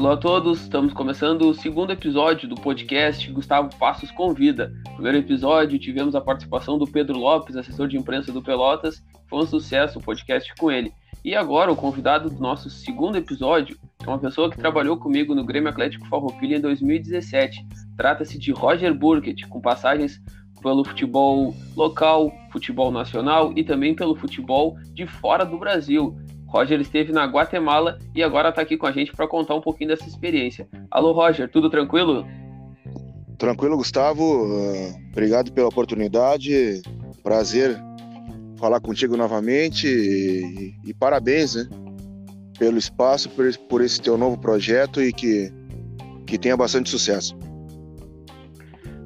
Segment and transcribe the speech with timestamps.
[0.00, 4.72] Alô a todos, estamos começando o segundo episódio do podcast Gustavo Passos Convida.
[4.86, 9.40] No primeiro episódio tivemos a participação do Pedro Lopes, assessor de imprensa do Pelotas, foi
[9.40, 10.90] um sucesso o podcast com ele.
[11.22, 15.44] E agora o convidado do nosso segundo episódio é uma pessoa que trabalhou comigo no
[15.44, 17.62] Grêmio Atlético Farroupilha em 2017.
[17.94, 20.18] Trata-se de Roger Burkett, com passagens
[20.62, 26.16] pelo futebol local, futebol nacional e também pelo futebol de fora do Brasil.
[26.50, 29.90] Roger esteve na Guatemala e agora está aqui com a gente para contar um pouquinho
[29.90, 30.68] dessa experiência.
[30.90, 32.26] Alô, Roger, tudo tranquilo?
[33.38, 34.22] Tranquilo, Gustavo.
[34.22, 36.82] Uh, obrigado pela oportunidade.
[37.22, 37.80] Prazer
[38.58, 41.68] falar contigo novamente e, e parabéns, né?
[42.58, 45.50] Pelo espaço, por, por esse teu novo projeto e que,
[46.26, 47.34] que tenha bastante sucesso.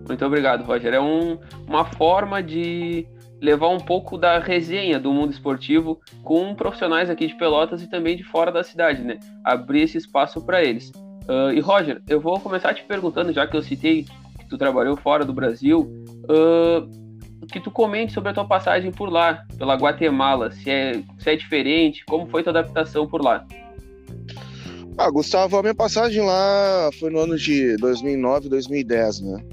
[0.09, 0.95] Muito obrigado, Roger.
[0.95, 3.07] É um, uma forma de
[3.45, 8.17] levar um pouco da resenha do mundo esportivo com profissionais aqui de Pelotas e também
[8.17, 9.21] de fora da cidade, né?
[9.45, 10.91] Abrir esse espaço para eles.
[11.29, 14.07] Uh, e Roger, eu vou começar te perguntando, já que eu citei
[14.39, 15.81] que tu trabalhou fora do Brasil,
[16.25, 21.29] uh, que tu comente sobre a tua passagem por lá, pela Guatemala, se é, se
[21.29, 23.47] é diferente, como foi tua adaptação por lá?
[24.97, 29.45] Ah, Gustavo, a minha passagem lá foi no ano de 2009, 2010, né?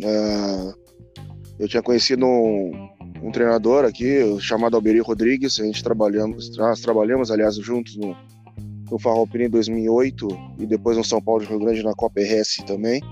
[0.00, 0.74] Uh,
[1.58, 2.88] eu tinha conhecido um,
[3.28, 5.60] um treinador aqui chamado Alberi Rodrigues.
[5.60, 8.16] A gente trabalhamos, nós trabalhamos, aliás, juntos no,
[8.90, 12.64] no Farroupilha em 2008 e depois no São Paulo de Rio Grande na Copa RS
[12.66, 13.02] também.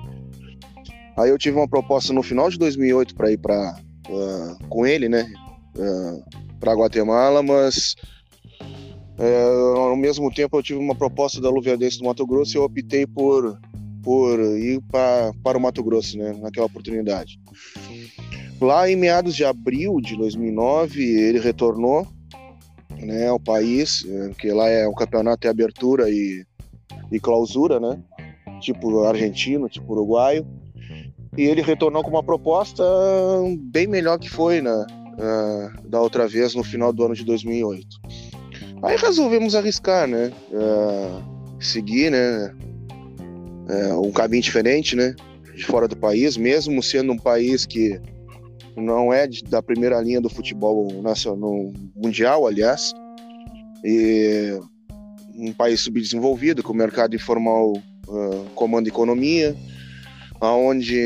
[1.16, 3.76] Aí eu tive uma proposta no final de 2008 para ir para
[4.08, 5.26] uh, ah, com ele, né,
[5.76, 7.94] uh, ah, para Guatemala, mas
[9.18, 12.64] uh, ao mesmo tempo eu tive uma proposta da Luverdense do Mato Grosso e eu
[12.64, 13.58] optei por
[14.02, 17.40] por ir pra, para o Mato Grosso, né, naquela oportunidade.
[18.60, 22.06] Lá em meados de abril de 2009, ele retornou
[22.90, 26.44] né, ao país, é, que lá é um campeonato de abertura e,
[27.12, 27.98] e clausura, né?
[28.60, 30.46] Tipo argentino, tipo uruguaio.
[31.36, 32.82] E ele retornou com uma proposta
[33.58, 37.86] bem melhor que foi né, uh, da outra vez no final do ano de 2008.
[38.82, 40.32] Aí resolvemos arriscar, né?
[40.50, 42.54] Uh, seguir, né?
[43.68, 45.14] Uh, um caminho diferente, né?
[45.54, 48.00] De fora do país, mesmo sendo um país que
[48.76, 52.92] não é da primeira linha do futebol nacional, mundial, aliás,
[53.84, 54.58] e
[55.34, 59.56] um país subdesenvolvido, com mercado informal uh, comanda a economia,
[60.40, 60.96] aonde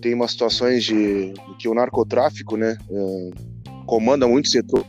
[0.00, 3.30] tem umas situações de que o narcotráfico, né, uh,
[3.86, 4.84] comanda muito setor.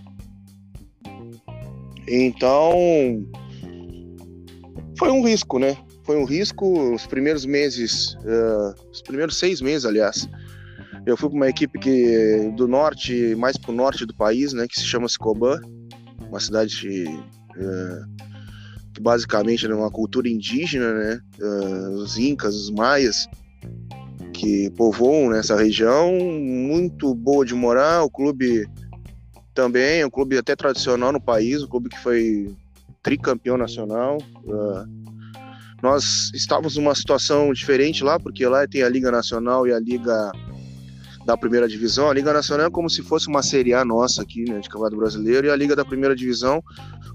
[2.07, 2.73] Então,
[4.97, 5.77] foi um risco, né?
[6.03, 10.27] Foi um risco os primeiros meses, uh, os primeiros seis meses, aliás,
[11.07, 14.67] eu fui para uma equipe que do norte, mais para o norte do país, né,
[14.67, 15.59] que se chama Sicoban,
[16.27, 16.75] uma cidade
[18.93, 23.25] que basicamente é uma cultura indígena, né, é, os incas, os maias,
[24.33, 28.03] que povoam nessa região, muito boa de morar.
[28.03, 28.67] O clube
[29.53, 32.53] também é um clube até tradicional no país, um clube que foi
[33.01, 34.17] tricampeão nacional.
[34.43, 34.85] Uh,
[35.81, 40.31] nós estávamos numa situação diferente lá, porque lá tem a Liga Nacional e a Liga
[41.27, 42.09] da primeira divisão.
[42.09, 44.95] A Liga Nacional é como se fosse uma Série A nossa aqui, né, de Campeonato
[44.95, 46.63] Brasileiro, e a Liga da primeira divisão,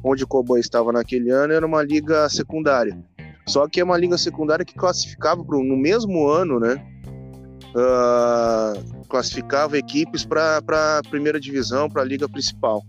[0.04, 3.02] onde o Cowboy estava naquele ano, era uma liga secundária.
[3.48, 6.84] Só que é uma liga secundária que classificava pro, no mesmo ano, né?
[7.74, 12.84] Uh, classificava equipes para a primeira divisão, para a liga principal.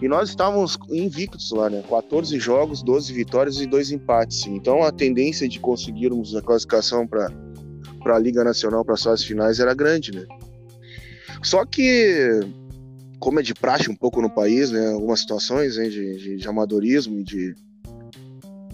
[0.00, 1.84] E nós estávamos invictos lá, né?
[1.88, 4.46] 14 jogos, 12 vitórias e 2 empates.
[4.46, 7.30] Então a tendência de conseguirmos a classificação para
[8.06, 10.24] a Liga Nacional para as fases finais era grande, né?
[11.44, 12.40] Só que,
[13.20, 16.48] como é de praxe um pouco no país, né, algumas situações né, de, de, de
[16.48, 17.54] amadorismo e de.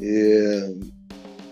[0.00, 0.74] É,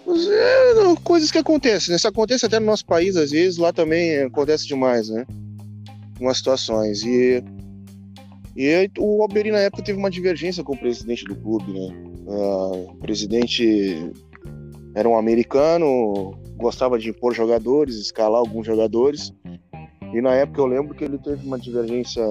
[0.06, 1.96] é, coisas que acontecem, né?
[1.96, 5.26] Isso acontece até no nosso país, às vezes, lá também acontece demais, né?
[6.14, 7.02] Algumas situações.
[7.02, 7.42] E,
[8.56, 11.94] e o Alberi, na época, teve uma divergência com o presidente do clube, né?
[12.26, 14.12] Uh, o presidente
[14.94, 19.32] era um americano, gostava de impor jogadores, escalar alguns jogadores.
[20.12, 22.24] E na época eu lembro que ele teve uma divergência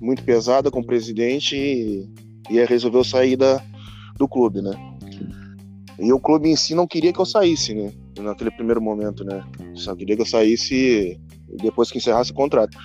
[0.00, 2.08] muito pesada com o presidente e,
[2.50, 3.62] e resolveu sair da,
[4.16, 4.72] do clube, né?
[5.98, 7.92] E o clube em si não queria que eu saísse, né?
[8.18, 9.44] Naquele primeiro momento, né?
[9.74, 11.20] Só queria que eu saísse
[11.62, 12.76] depois que encerrasse o contrato.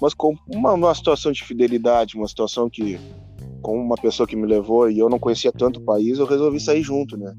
[0.00, 2.98] Mas com uma, uma situação de fidelidade, uma situação que,
[3.62, 6.60] com uma pessoa que me levou e eu não conhecia tanto o país, eu resolvi
[6.60, 7.34] sair junto, né?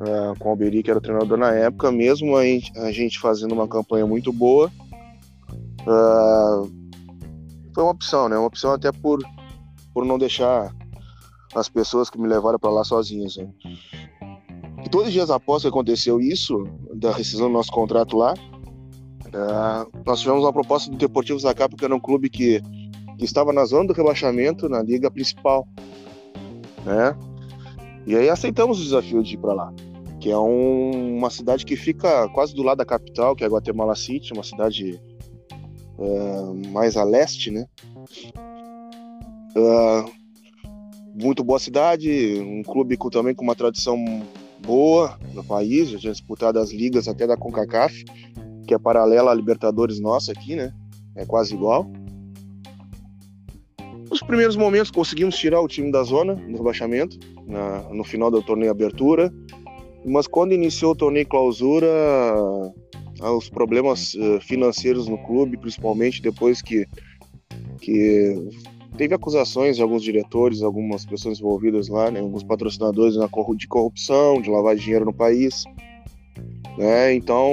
[0.00, 3.18] É, com o Alberi, que era o treinador na época, mesmo a gente, a gente
[3.18, 4.70] fazendo uma campanha muito boa,
[5.82, 6.70] Uh,
[7.74, 8.36] foi uma opção, né?
[8.36, 9.18] Uma opção até por,
[9.92, 10.74] por não deixar
[11.54, 13.36] as pessoas que me levaram para lá sozinhas.
[13.36, 13.48] Né?
[14.92, 20.44] dois dias após que aconteceu isso, da rescisão do nosso contrato lá, uh, nós tivemos
[20.44, 22.60] uma proposta do Deportivo Zacapa, que era um clube que,
[23.18, 25.66] que estava na zona do rebaixamento, na liga principal,
[26.84, 27.16] né?
[28.06, 29.72] E aí aceitamos o desafio de ir para lá,
[30.20, 33.96] que é um, uma cidade que fica quase do lado da capital, que é Guatemala
[33.96, 35.00] City, uma cidade
[36.02, 37.66] uh, mais a leste, né?
[39.56, 40.10] Uh,
[41.14, 43.96] muito boa cidade, um clube com, também com uma tradição
[44.60, 48.04] boa no país, já tinha disputado as ligas até da CONCACAF,
[48.66, 50.72] que é paralela à Libertadores nossa aqui, né?
[51.14, 51.90] É quase igual.
[54.10, 58.42] Nos primeiros momentos conseguimos tirar o time da zona no rebaixamento, na, no final do
[58.42, 59.32] torneio abertura,
[60.04, 61.88] mas quando iniciou o torneio clausura,
[63.22, 66.86] ah, os problemas eh, financeiros no clube, principalmente depois que,
[67.80, 68.34] que
[68.96, 73.14] teve acusações de alguns diretores, algumas pessoas envolvidas lá, né, alguns patrocinadores
[73.56, 75.64] de corrupção, de lavar dinheiro no país,
[76.76, 77.14] né?
[77.14, 77.52] Então,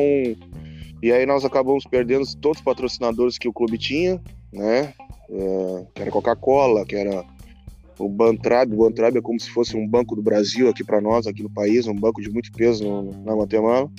[1.01, 4.21] e aí nós acabamos perdendo todos os patrocinadores que o clube tinha,
[4.51, 4.93] né?
[5.29, 7.23] É, que era Coca-Cola, que era
[7.99, 8.73] o Bantrab.
[8.73, 11.49] O Bantrab é como se fosse um banco do Brasil aqui para nós, aqui no
[11.49, 13.89] país, um banco de muito peso no, na Guatemala.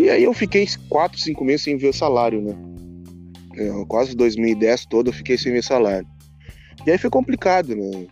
[0.00, 2.56] E aí eu fiquei quatro, cinco meses sem ver o salário, né?
[3.54, 6.08] É, quase 2010 todo eu fiquei sem ver salário.
[6.86, 8.06] E aí foi complicado, né?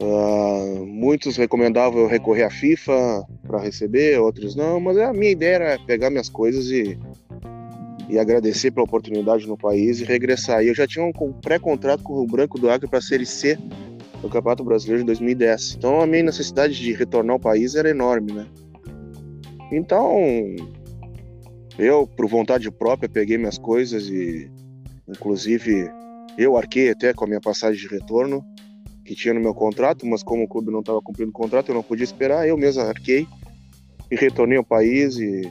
[0.00, 5.54] Uh, muitos recomendavam eu recorrer à FIFA para receber, outros não, mas a minha ideia
[5.56, 6.96] era pegar minhas coisas e,
[8.08, 10.62] e agradecer pela oportunidade no país e regressar.
[10.62, 13.58] E eu já tinha um pré-contrato com o Branco do Acre para Série C
[14.22, 15.74] do Campeonato Brasileiro de 2010.
[15.76, 18.46] Então a minha necessidade de retornar ao país era enorme, né?
[19.72, 20.14] Então,
[21.78, 24.50] eu, por vontade própria, peguei minhas coisas e,
[25.08, 25.90] inclusive,
[26.38, 28.44] eu arquei até com a minha passagem de retorno,
[29.04, 31.74] que tinha no meu contrato, mas como o clube não estava cumprindo o contrato, eu
[31.74, 33.26] não podia esperar, eu mesmo arquei
[34.10, 35.16] e retornei ao país.
[35.16, 35.42] E,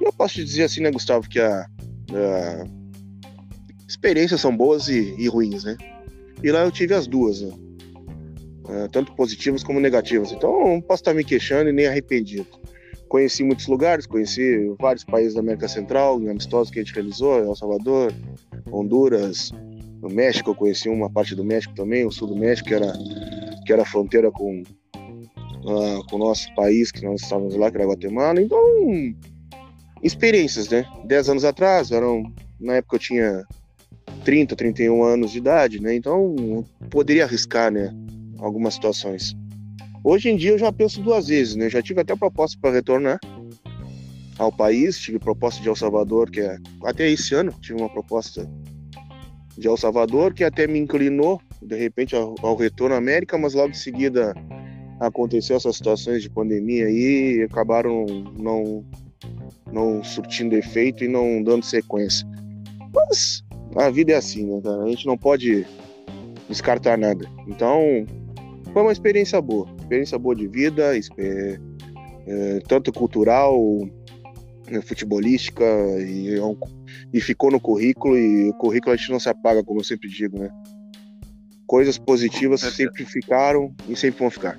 [0.00, 2.64] e eu posso te dizer assim, né, Gustavo, que a, a
[3.88, 5.76] experiências são boas e, e, ruins, né?
[6.42, 7.52] E lá eu tive as duas, né?
[8.68, 10.32] É, tanto positivas como negativas.
[10.32, 12.46] Então não posso estar me queixando e nem arrependido.
[13.08, 17.38] Conheci muitos lugares, conheci vários países da América Central, em amistosos que a gente realizou,
[17.38, 18.12] El Salvador,
[18.70, 19.52] Honduras,
[20.00, 22.92] no México, eu conheci uma parte do México também, o sul do México, que era,
[23.64, 27.86] que era fronteira com, uh, com o nosso país, que nós estávamos lá, que era
[27.86, 28.40] Guatemala.
[28.40, 28.60] Então,
[30.02, 30.84] experiências, né?
[31.04, 32.22] Dez anos atrás, eram,
[32.60, 33.44] na época eu tinha
[34.24, 35.94] 30, 31 anos de idade, né?
[35.94, 37.92] Então, poderia arriscar, né?
[38.38, 39.34] Algumas situações.
[40.08, 41.68] Hoje em dia eu já penso duas vezes, né?
[41.68, 43.18] Já tive até proposta para retornar
[44.38, 48.48] ao país, tive proposta de El Salvador, que é até esse ano tive uma proposta
[49.58, 53.54] de El Salvador que até me inclinou de repente ao, ao retorno à América, mas
[53.54, 54.32] logo em seguida
[55.00, 58.06] aconteceu essas situações de pandemia e acabaram
[58.38, 58.84] não
[59.72, 62.24] não surtindo efeito e não dando sequência.
[62.94, 63.42] Mas
[63.74, 64.84] a vida é assim, né, cara?
[64.84, 65.66] A gente não pode
[66.48, 67.28] descartar nada.
[67.48, 68.06] Então,
[68.72, 71.60] foi uma experiência boa experiência boa de vida, é,
[72.26, 73.56] é, tanto cultural,
[74.68, 75.64] né, futebolística,
[76.00, 76.40] e, é
[77.12, 80.08] e ficou no currículo, e o currículo a gente não se apaga, como eu sempre
[80.08, 80.50] digo, né?
[81.66, 84.58] Coisas positivas sempre ficaram e sempre vão ficar.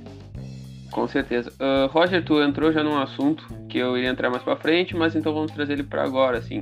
[0.92, 1.52] Com certeza.
[1.54, 5.16] Uh, Roger, tu entrou já num assunto que eu iria entrar mais para frente, mas
[5.16, 6.62] então vamos trazer ele para agora, assim.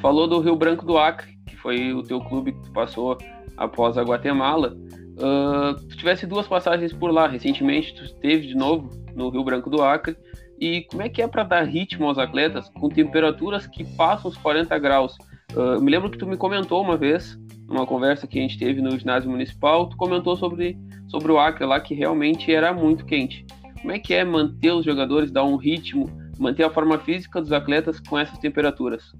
[0.00, 3.18] falou do Rio Branco do Acre, que foi o teu clube que tu passou
[3.56, 4.76] após a Guatemala.
[5.12, 9.68] Uh, tu tivesse duas passagens por lá recentemente, tu esteve de novo no Rio Branco
[9.68, 10.16] do Acre.
[10.58, 14.36] E como é que é para dar ritmo aos atletas com temperaturas que passam os
[14.36, 15.16] 40 graus?
[15.54, 17.38] Uh, me lembro que tu me comentou uma vez,
[17.68, 20.78] numa conversa que a gente teve no ginásio municipal, tu comentou sobre,
[21.08, 23.44] sobre o Acre lá que realmente era muito quente.
[23.80, 27.52] Como é que é manter os jogadores, dar um ritmo, manter a forma física dos
[27.52, 29.12] atletas com essas temperaturas?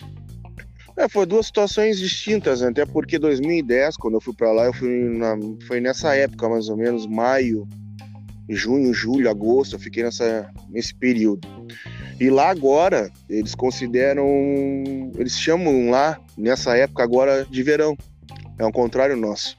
[0.97, 2.69] É, foi duas situações distintas, né?
[2.69, 6.69] até porque 2010, quando eu fui para lá, eu fui na, foi nessa época, mais
[6.69, 7.67] ou menos, maio,
[8.49, 11.49] junho, julho, agosto, eu fiquei nessa, nesse período.
[12.21, 14.27] E lá agora, eles consideram,
[15.17, 17.97] eles chamam lá, nessa época agora, de verão.
[18.59, 19.57] É o contrário nosso.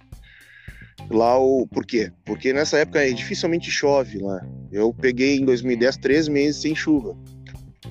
[1.10, 1.68] Lá o.
[1.68, 2.12] Por quê?
[2.24, 4.40] Porque nessa época dificilmente chove lá.
[4.72, 7.18] Eu peguei em 2010 três meses sem chuva.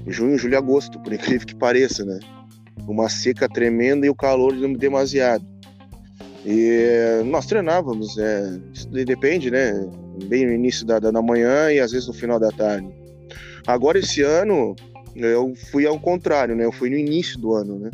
[0.06, 2.18] Junho, julho agosto, por incrível que pareça, né?
[2.86, 5.44] Uma seca tremenda e o calor demasiado.
[6.44, 8.58] E nós treinávamos, é,
[9.04, 9.72] depende, né?
[10.24, 12.88] Bem no início da, da manhã e às vezes no final da tarde.
[13.66, 14.74] Agora esse ano
[15.14, 16.64] eu fui ao contrário, né?
[16.64, 17.90] Eu fui no início do ano, né?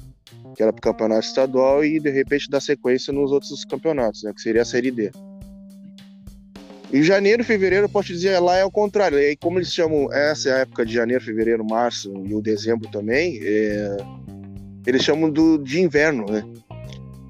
[0.57, 4.33] Que era para o campeonato estadual e de repente dar sequência nos outros campeonatos, né?
[4.35, 5.11] Que seria a série D.
[6.91, 9.19] Em janeiro, fevereiro, eu posso dizer, lá é o contrário.
[9.19, 12.89] E como eles chamam essa é a época de janeiro, fevereiro, março e o dezembro
[12.91, 13.97] também, é...
[14.89, 16.43] eles chamam do, de inverno, né?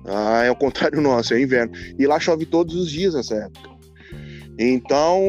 [0.07, 1.73] Ah, é o contrário nosso, é inverno.
[1.99, 3.69] E lá chove todos os dias nessa época.
[4.61, 5.21] Então,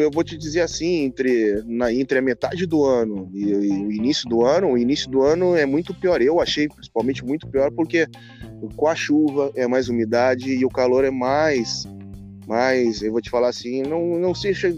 [0.00, 3.92] eu vou te dizer assim, entre, na, entre a metade do ano e, e, o
[3.92, 6.22] início do ano, o início do ano é muito pior.
[6.22, 8.06] Eu achei principalmente muito pior porque
[8.76, 11.86] com a chuva é mais umidade e o calor é mais
[12.48, 14.74] mas eu vou te falar assim, não, não seja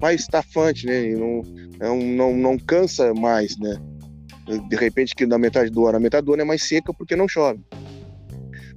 [0.00, 1.14] mais estafante, né?
[1.14, 1.42] Não,
[1.78, 3.80] não, não, não cansa mais, né?
[4.68, 7.14] De repente que na metade do ano, a metade do ano é mais seca porque
[7.14, 7.60] não chove.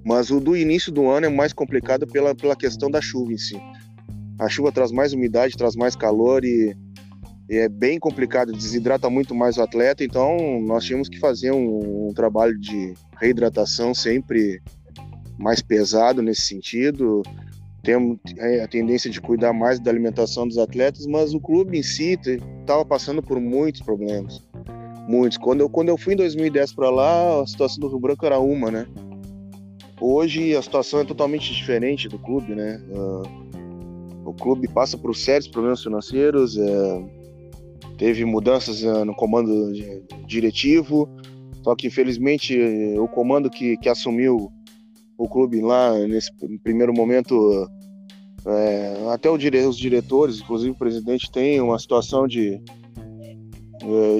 [0.04, 3.38] Mas o do início do ano é mais complicado pela, pela questão da chuva em
[3.38, 3.60] si.
[4.40, 6.76] A chuva traz mais umidade, traz mais calor e,
[7.50, 12.10] e é bem complicado, desidrata muito mais o atleta, então nós tínhamos que fazer um,
[12.10, 14.62] um trabalho de reidratação sempre
[15.38, 17.24] mais pesado nesse sentido,
[17.86, 21.84] temos é, a tendência de cuidar mais da alimentação dos atletas, mas o clube em
[21.84, 24.44] si estava passando por muitos problemas.
[25.08, 25.38] Muitos.
[25.38, 28.40] Quando eu, quando eu fui em 2010 para lá, a situação do Rio Branco era
[28.40, 28.88] uma, né?
[30.00, 32.82] Hoje a situação é totalmente diferente do clube, né?
[32.90, 37.04] Uh, o clube passa por sérios problemas financeiros, é,
[37.98, 39.72] teve mudanças uh, no comando
[40.26, 41.08] diretivo,
[41.64, 42.60] só que infelizmente
[42.98, 44.52] o comando que, que assumiu
[45.18, 46.30] o clube lá nesse
[46.64, 47.70] primeiro momento
[48.46, 52.62] é, até dire, os diretores, inclusive o presidente, tem uma situação de,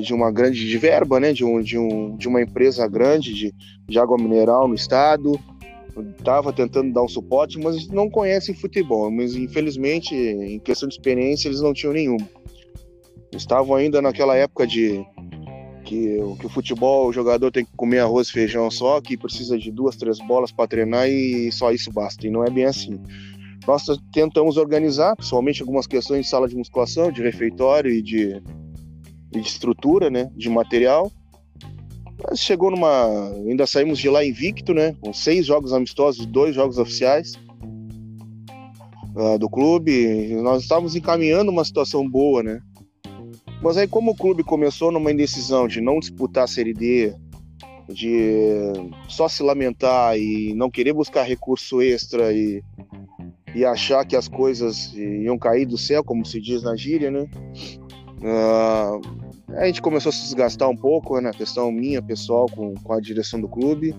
[0.02, 1.34] de uma grande de verba, né?
[1.34, 3.54] De, um, de, um, de uma empresa grande de,
[3.88, 5.40] de água mineral no estado.
[6.18, 9.10] Estava tentando dar um suporte, mas não conhecem futebol.
[9.10, 12.28] Mas infelizmente, em questão de experiência, eles não tinham nenhuma.
[13.32, 15.06] Estavam ainda naquela época de
[15.86, 19.58] que, que o futebol, o jogador tem que comer arroz e feijão só, que precisa
[19.58, 22.28] de duas, três bolas para treinar e só isso basta.
[22.28, 23.00] E não é bem assim.
[23.68, 28.42] Nós tentamos organizar, principalmente algumas questões de sala de musculação, de refeitório e de,
[29.42, 31.12] de estrutura, né, de material.
[32.24, 33.32] Mas chegou numa.
[33.48, 34.96] Ainda saímos de lá invicto, né?
[35.02, 37.34] Com seis jogos amistosos, dois jogos oficiais
[39.16, 40.34] uh, do clube.
[40.42, 42.62] Nós estávamos encaminhando uma situação boa, né?
[43.62, 47.14] Mas aí, como o clube começou numa indecisão de não disputar a Série D,
[47.90, 48.72] de
[49.10, 52.64] só se lamentar e não querer buscar recurso extra e
[53.56, 57.26] e achar que as coisas iam cair do céu, como se diz na gíria, né?
[58.20, 61.32] Uh, a gente começou a se desgastar um pouco, né?
[61.32, 63.96] questão minha, pessoal, com, com a direção do clube.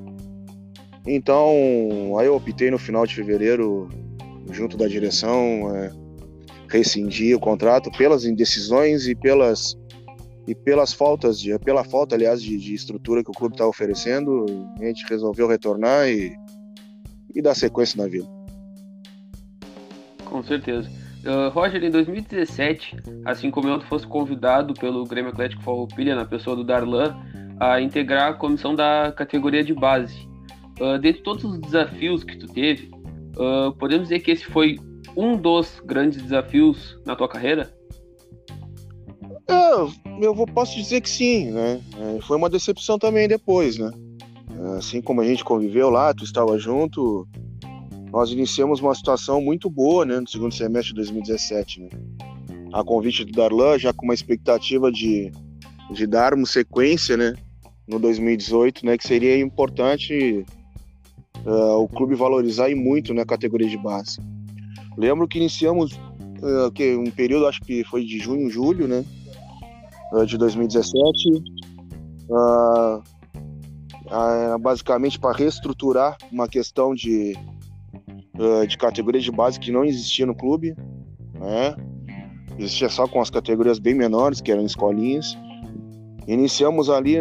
[1.06, 3.88] Então, aí eu optei no final de fevereiro,
[4.50, 5.92] junto da direção, é,
[6.68, 9.76] rescindir o contrato pelas indecisões e pelas
[10.48, 14.46] e pelas faltas de pela falta aliás de, de estrutura que o clube está oferecendo
[14.78, 16.36] a gente resolveu retornar e,
[17.34, 18.28] e dar sequência na vida
[20.24, 20.88] com certeza.
[21.26, 26.54] Uh, Roger, em 2017, assim como eu fosse convidado pelo Grêmio Atlético Farroupilha, na pessoa
[26.54, 27.16] do Darlan,
[27.58, 30.28] a integrar a comissão da categoria de base.
[30.80, 32.90] Uh, dentre todos os desafios que tu teve,
[33.36, 34.78] uh, podemos dizer que esse foi
[35.16, 37.74] um dos grandes desafios na tua carreira?
[40.20, 41.80] Eu posso dizer que sim, né?
[41.98, 43.90] É, foi uma decepção também depois, né?
[44.76, 47.28] Assim como a gente conviveu lá, tu estava junto,
[48.16, 51.82] nós iniciamos uma situação muito boa né, no segundo semestre de 2017.
[51.82, 51.88] Né?
[52.72, 55.30] A convite do Darlan, já com uma expectativa de,
[55.90, 57.34] de darmos sequência né,
[57.86, 60.46] no 2018, né, que seria importante
[61.44, 64.18] uh, o clube valorizar e muito na né, categoria de base.
[64.96, 69.04] Lembro que iniciamos uh, que um período, acho que foi de junho, julho, né,
[70.14, 71.44] uh, de 2017,
[74.62, 77.36] basicamente para reestruturar uma questão de
[78.38, 80.74] uh, de categorias de base que não existia no clube,
[81.34, 81.74] né?
[82.58, 85.36] Existia só com as categorias bem menores, que eram escolinhas.
[86.26, 87.16] Iniciamos ali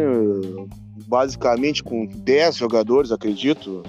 [1.06, 3.82] basicamente com 10 jogadores, acredito,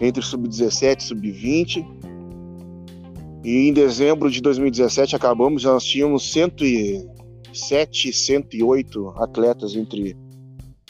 [0.00, 1.86] entre sub-17 e sub-20.
[3.44, 10.16] E em dezembro de 2017 acabamos, nós tínhamos 107, 108 atletas entre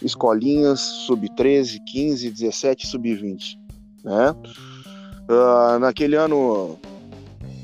[0.02, 3.56] escolinhas, sub-13, 15, 17 e sub-20,
[4.04, 4.34] né?
[5.28, 6.78] Uh, naquele ano,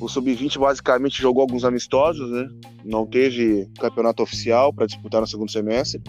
[0.00, 2.48] o Sub-20 basicamente jogou alguns amistosos, né?
[2.84, 6.02] Não teve campeonato oficial para disputar no segundo semestre.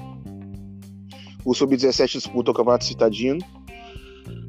[1.46, 3.40] O Sub-17 disputou o campeonato citadino.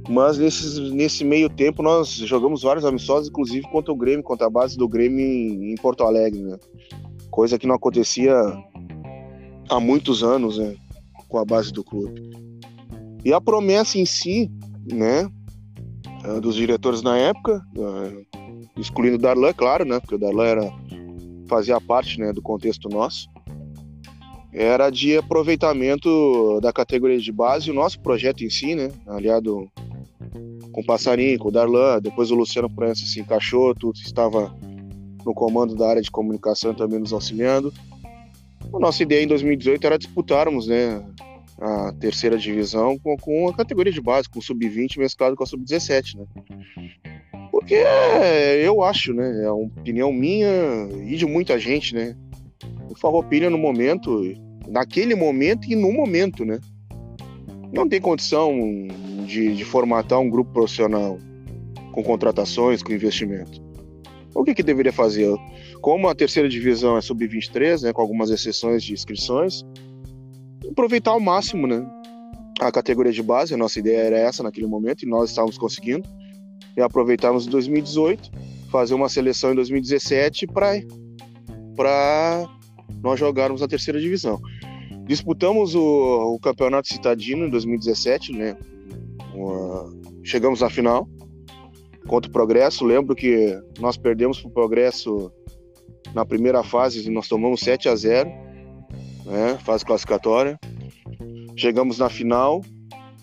[0.08, 4.50] Mas nesse, nesse meio tempo nós jogamos vários amistosos, inclusive contra o Grêmio, contra a
[4.50, 6.58] base do Grêmio em, em Porto Alegre, né?
[7.30, 8.34] Coisa que não acontecia
[9.70, 10.74] há muitos anos, né?
[11.28, 12.30] Com a base do clube.
[13.24, 14.50] E a promessa em si,
[14.86, 15.28] né?
[16.24, 18.26] Eh, dos diretores na época, uh,
[18.78, 20.00] excluindo o Darlan, claro, né?
[20.00, 20.72] Porque o Darlan era
[21.46, 23.28] fazia parte né, do contexto nosso,
[24.50, 29.70] era de aproveitamento da categoria de base, o nosso projeto em si, né, aliado
[30.72, 34.56] com o Passarinho, com o Darlan, depois o Luciano Prança se encaixou, tudo estava
[35.24, 37.72] no comando da área de comunicação também nos auxiliando.
[38.72, 41.04] A nossa ideia em 2018 era disputarmos né,
[41.60, 45.46] a terceira divisão com, com a categoria de base, com o sub-20 mesclado com a
[45.46, 46.16] sub-17.
[46.16, 46.26] Né?
[47.50, 47.76] Porque
[48.62, 50.48] eu acho, né, é uma opinião minha
[51.06, 52.16] e de muita gente, né,
[52.90, 54.34] o Farroupilha no momento,
[54.68, 56.58] naquele momento e no momento, né?
[57.72, 58.52] Não tem condição
[59.26, 61.18] de, de formatar um grupo profissional
[61.92, 63.62] com contratações, com investimento.
[64.34, 65.32] O que, que deveria fazer?
[65.80, 69.64] Como a terceira divisão é sub-23, né, com algumas exceções de inscrições,
[70.74, 71.86] aproveitar ao máximo né,
[72.60, 73.54] a categoria de base.
[73.54, 76.06] A nossa ideia era essa naquele momento e nós estávamos conseguindo.
[76.76, 78.30] E aproveitarmos em 2018,
[78.70, 82.48] fazer uma seleção em 2017 para
[83.00, 84.40] nós jogarmos a terceira divisão.
[85.06, 88.56] Disputamos o, o campeonato citadino em 2017, né?
[90.24, 91.08] chegamos à final
[92.08, 92.84] contra o Progresso.
[92.84, 95.30] Lembro que nós perdemos para o Progresso
[96.12, 98.30] na primeira fase, nós tomamos 7 a 0,
[99.24, 99.58] né?
[99.64, 100.58] Fase classificatória.
[101.56, 102.62] Chegamos na final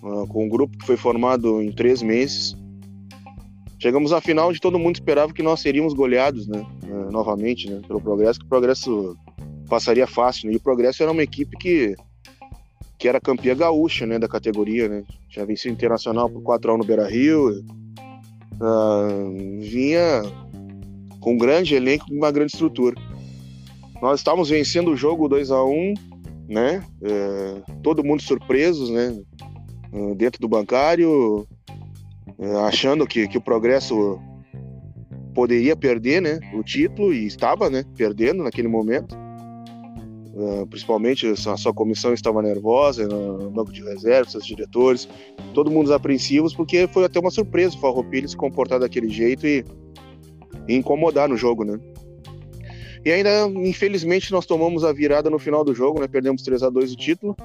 [0.01, 2.55] uh, com um grupo que foi formado em três meses.
[3.79, 6.65] Chegamos à final onde todo mundo esperava que nós seríamos goleados, né?
[6.83, 7.81] Uh, novamente, né?
[7.87, 9.17] Pelo Progresso, que o Progresso
[9.71, 10.47] passaria fácil.
[10.47, 10.53] Né?
[10.53, 11.95] E o Progresso era uma equipe que,
[12.99, 14.89] que era campeã gaúcha né, da categoria.
[14.89, 15.03] Né?
[15.29, 17.63] Tinha vencido internacional por 4x1 no Beira Rio.
[18.59, 20.21] Uh, vinha
[21.21, 22.95] com um grande elenco uma grande estrutura.
[24.01, 25.93] Nós estávamos vencendo o jogo 2 a 1
[26.51, 26.83] né?
[27.01, 29.17] É, todo mundo surpresos, né?
[29.93, 31.47] Uh, dentro do bancário,
[32.37, 34.19] uh, achando que, que o Progresso
[35.33, 36.39] poderia perder, né?
[36.53, 37.85] O título e estava, né?
[37.95, 39.15] Perdendo naquele momento.
[40.33, 45.07] Uh, principalmente a sua comissão estava nervosa, no banco de reservas, seus diretores,
[45.53, 49.63] todo mundo apreensivos, porque foi até uma surpresa o Farroupilha se comportar daquele jeito e,
[50.69, 51.77] e, incomodar no jogo, né?
[53.03, 56.07] E ainda, infelizmente, nós tomamos a virada no final do jogo, né?
[56.07, 57.35] Perdemos 3 a 2 o título,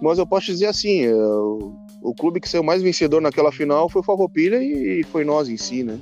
[0.00, 4.00] mas eu posso dizer assim, uh, o clube que saiu mais vencedor naquela final foi
[4.00, 5.98] o Farroupilha e, foi nós em si, né?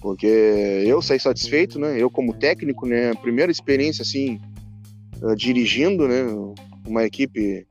[0.00, 0.26] Porque
[0.86, 2.00] eu saí satisfeito, né?
[2.00, 3.12] Eu como técnico, né?
[3.14, 4.40] Primeira experiência, assim,
[5.20, 6.26] uh, dirigindo, né,
[6.86, 7.66] uma equipe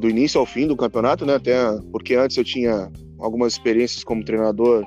[0.00, 1.54] do início ao fim do campeonato, né, até
[1.92, 4.84] porque antes eu tinha algumas experiências como treinador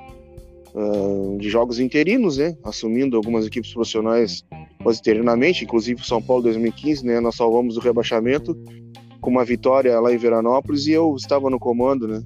[1.38, 4.44] de jogos interinos, né, assumindo algumas equipes profissionais
[4.82, 8.56] quase interinamente, inclusive o São Paulo 2015, né, nós salvamos o rebaixamento
[9.20, 12.22] com uma vitória lá em Veranópolis e eu estava no comando, né,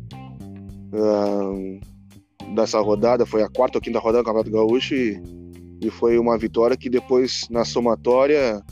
[0.93, 5.23] uh, dessa rodada, foi a quarta ou quinta rodada do Campeonato Gaúcho e,
[5.81, 8.63] e foi uma vitória que depois na somatória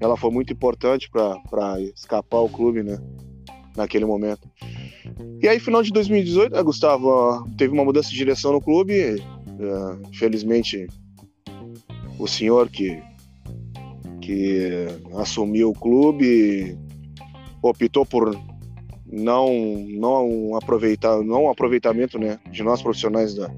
[0.00, 2.98] ela foi muito importante para escapar o clube, né?
[3.76, 4.48] Naquele momento.
[5.40, 9.22] E aí, final de 2018, né, Gustavo, teve uma mudança de direção no clube.
[10.10, 10.86] Infelizmente,
[12.18, 13.02] o senhor que,
[14.20, 14.86] que
[15.16, 16.78] assumiu o clube
[17.62, 18.34] optou por
[19.12, 19.52] não
[19.88, 23.50] não aproveitar não aproveitamento né de nós profissionais da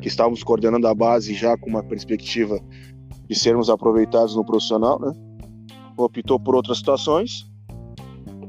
[0.00, 2.58] que estávamos coordenando a base já com uma perspectiva
[3.28, 5.12] de sermos aproveitados no profissional né
[5.96, 7.46] optou por outras situações.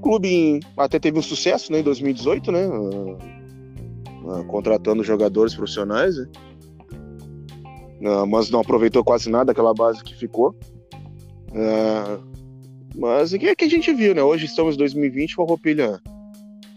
[0.06, 2.68] Clube até teve um sucesso né, em 2018, né?
[2.68, 3.18] Uh,
[4.24, 6.28] uh, contratando jogadores profissionais, né?
[8.02, 10.56] Uh, mas não aproveitou quase nada aquela base que ficou.
[12.96, 14.22] mas que é que a gente viu, né?
[14.22, 16.00] Hoje estamos em 2020, o Roupilha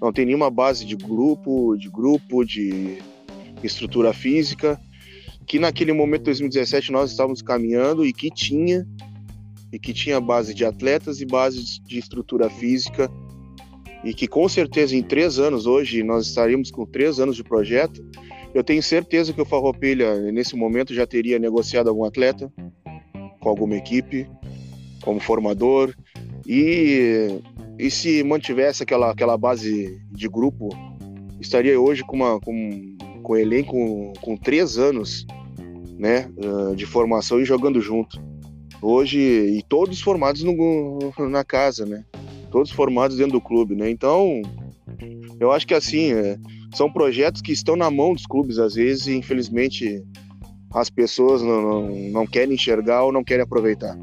[0.00, 2.96] não tem nenhuma base de grupo, de grupo, de
[3.62, 4.80] estrutura física,
[5.46, 8.86] que naquele momento, 2017, nós estávamos caminhando e que tinha
[9.72, 13.10] e que tinha base de atletas e base de estrutura física
[14.04, 18.04] e que com certeza em três anos hoje nós estaríamos com três anos de projeto
[18.54, 22.52] eu tenho certeza que o Farroupilha nesse momento já teria negociado algum atleta
[23.40, 24.28] com alguma equipe
[25.02, 25.94] como formador
[26.46, 27.40] e,
[27.78, 30.70] e se mantivesse aquela, aquela base de grupo
[31.40, 35.26] estaria hoje com uma com, com um elenco com, com três anos
[35.98, 36.30] né
[36.74, 38.27] de formação e jogando junto
[38.80, 42.04] hoje e todos formados no, na casa, né?
[42.50, 43.90] Todos formados dentro do clube, né?
[43.90, 44.42] Então,
[45.38, 46.38] eu acho que assim, é,
[46.74, 50.02] são projetos que estão na mão dos clubes às vezes e infelizmente
[50.72, 53.96] as pessoas não, não, não querem enxergar ou não querem aproveitar.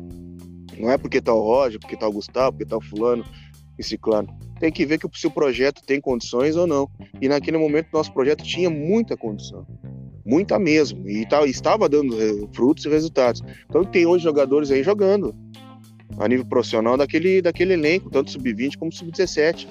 [0.78, 3.24] Não é porque tá o Roger, porque tá o Gustavo, porque tá o fulano
[3.78, 4.28] e ciclano.
[4.60, 6.90] Tem que ver que se o projeto tem condições ou não.
[7.22, 9.66] E naquele momento nosso projeto tinha muita condição.
[10.26, 13.44] Muita mesmo, e tá, estava dando eh, frutos e resultados.
[13.70, 15.36] Então tem hoje jogadores aí jogando
[16.18, 19.68] a nível profissional daquele, daquele elenco, tanto sub-20 como sub-17.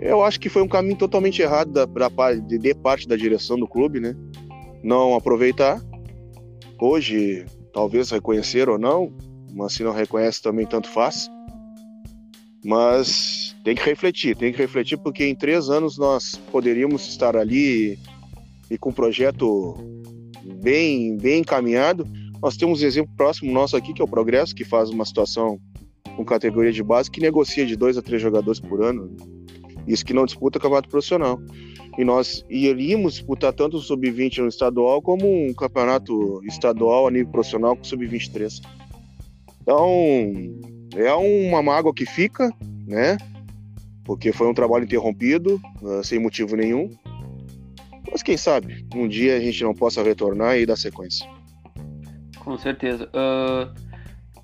[0.00, 3.58] Eu acho que foi um caminho totalmente errado da, da, de, de parte da direção
[3.58, 4.14] do clube, né?
[4.82, 5.80] Não aproveitar.
[6.78, 9.12] Hoje, talvez reconhecer ou não,
[9.54, 11.30] mas se não reconhece também tanto faz.
[12.62, 17.98] Mas tem que refletir, tem que refletir porque em três anos nós poderíamos estar ali
[18.70, 19.74] e com um projeto
[20.62, 22.06] bem, bem encaminhado.
[22.40, 25.58] Nós temos um exemplo próximo nosso aqui, que é o Progresso, que faz uma situação
[26.16, 29.14] com categoria de base, que negocia de dois a três jogadores por ano.
[29.86, 31.40] Isso que não disputa campeonato profissional.
[31.98, 37.32] E nós iríamos disputar tanto o sub-20 no estadual como um campeonato estadual a nível
[37.32, 38.60] profissional com o sub-23.
[39.62, 39.88] Então,
[40.94, 42.52] é uma mágoa que fica,
[42.86, 43.16] né?
[44.04, 46.90] Porque foi um trabalho interrompido, uh, sem motivo nenhum.
[48.16, 51.28] Mas quem sabe, um dia a gente não possa retornar e dar sequência.
[52.38, 53.10] Com certeza.
[53.12, 53.70] Uh,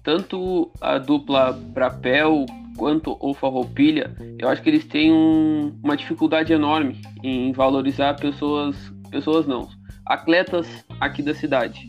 [0.02, 2.44] tanto a dupla Brapel
[2.76, 8.76] quanto o Farroupilha, eu acho que eles têm um, uma dificuldade enorme em valorizar pessoas,
[9.10, 9.66] pessoas não,
[10.04, 10.66] atletas
[11.00, 11.88] aqui da cidade.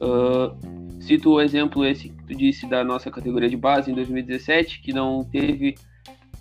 [0.00, 4.82] Uh, cito o exemplo esse que tu disse da nossa categoria de base em 2017,
[4.82, 5.76] que não teve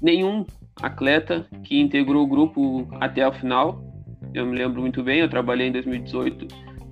[0.02, 0.48] nenhum
[0.82, 3.89] atleta que integrou o grupo até o final.
[4.34, 6.48] Eu me lembro muito bem, eu trabalhei em 2018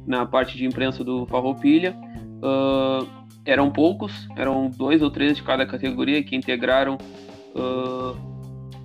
[0.05, 1.95] na parte de imprensa do Farroupilha.
[2.37, 3.05] Uh,
[3.45, 6.97] eram poucos, eram dois ou três de cada categoria que integraram
[7.55, 8.15] uh,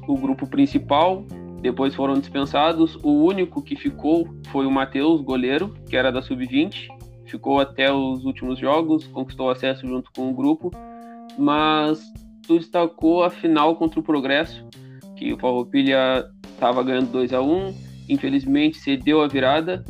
[0.06, 1.24] o grupo principal.
[1.60, 2.96] Depois foram dispensados.
[3.02, 6.88] O único que ficou foi o Matheus, goleiro, que era da sub-20.
[7.26, 10.70] Ficou até os últimos jogos, conquistou acesso junto com o grupo.
[11.38, 12.02] Mas
[12.46, 14.66] tu destacou a final contra o Progresso,
[15.16, 19.84] que o Farroupilha estava ganhando 2 a 1 infelizmente cedeu a virada,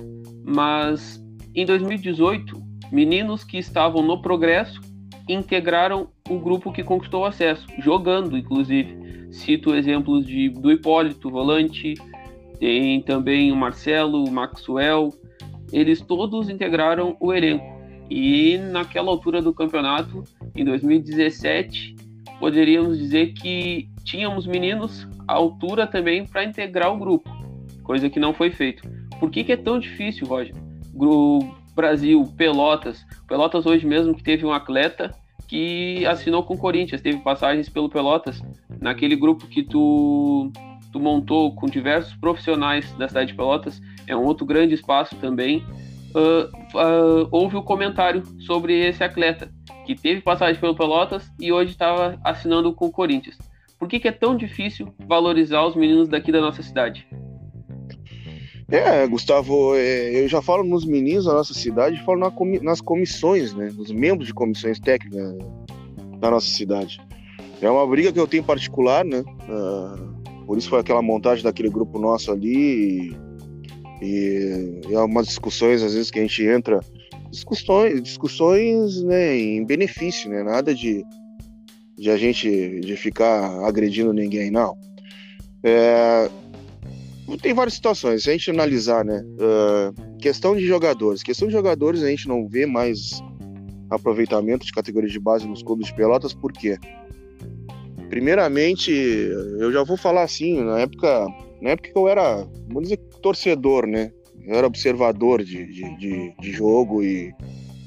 [0.45, 1.23] mas
[1.55, 4.79] em 2018 Meninos que estavam no progresso
[5.27, 9.33] integraram o grupo que conquistou acesso, jogando, inclusive.
[9.33, 11.95] Cito exemplos de, do Hipólito, volante,
[12.61, 15.09] tem também o Marcelo, o Maxwell.
[15.73, 17.65] Eles todos integraram o elenco.
[18.11, 20.23] E naquela altura do campeonato,
[20.55, 21.97] em 2017,
[22.39, 27.31] poderíamos dizer que tínhamos meninos à altura também para integrar o grupo,
[27.83, 28.83] coisa que não foi feito.
[29.19, 30.55] Por que, que é tão difícil, Roger?
[31.75, 33.05] Brasil, Pelotas.
[33.27, 35.15] Pelotas hoje mesmo que teve um atleta
[35.49, 38.43] que assinou com o Corinthians, teve passagens pelo Pelotas,
[38.81, 40.51] naquele grupo que tu,
[40.91, 45.65] tu montou com diversos profissionais da cidade de Pelotas, é um outro grande espaço também.
[46.15, 46.45] Uh,
[46.79, 49.51] uh, houve o um comentário sobre esse atleta
[49.87, 53.37] que teve passagem pelo Pelotas e hoje estava assinando com o Corinthians.
[53.79, 57.07] Por que, que é tão difícil valorizar os meninos daqui da nossa cidade?
[58.73, 62.33] É, Gustavo, é, eu já falo nos meninos da nossa cidade, falo
[62.63, 63.71] nas comissões, né?
[63.77, 65.37] Nos membros de comissões técnicas
[66.19, 66.99] da nossa cidade.
[67.61, 69.23] É uma briga que eu tenho particular, né?
[69.47, 73.15] Uh, por isso foi aquela montagem daquele grupo nosso ali.
[74.01, 76.81] E, e é umas discussões, às vezes, que a gente entra.
[77.31, 80.43] Discussões, discussões né, em benefício, né?
[80.43, 81.05] Nada de,
[81.99, 84.75] de a gente de ficar agredindo ninguém, não.
[85.63, 86.31] É,
[87.41, 88.23] tem várias situações.
[88.23, 89.25] Se a gente analisar, né?
[89.25, 91.23] Uh, questão de jogadores.
[91.23, 93.23] Questão de jogadores, a gente não vê mais
[93.91, 96.79] aproveitamento de categoria de base nos clubes de Pelotas, por quê?
[98.09, 101.27] Primeiramente, eu já vou falar assim, na época,
[101.61, 104.13] na época que eu era, vamos dizer, torcedor, né?
[104.47, 107.33] Eu era observador de, de, de, de jogo e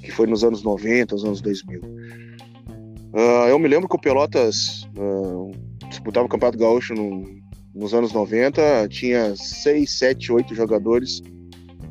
[0.02, 1.82] que foi nos anos 90, nos anos 2000.
[1.82, 5.52] Uh, eu me lembro que o Pelotas uh,
[5.90, 7.35] disputava o Campeonato Gaúcho no,
[7.76, 11.22] nos anos 90, tinha 6, 7, 8 jogadores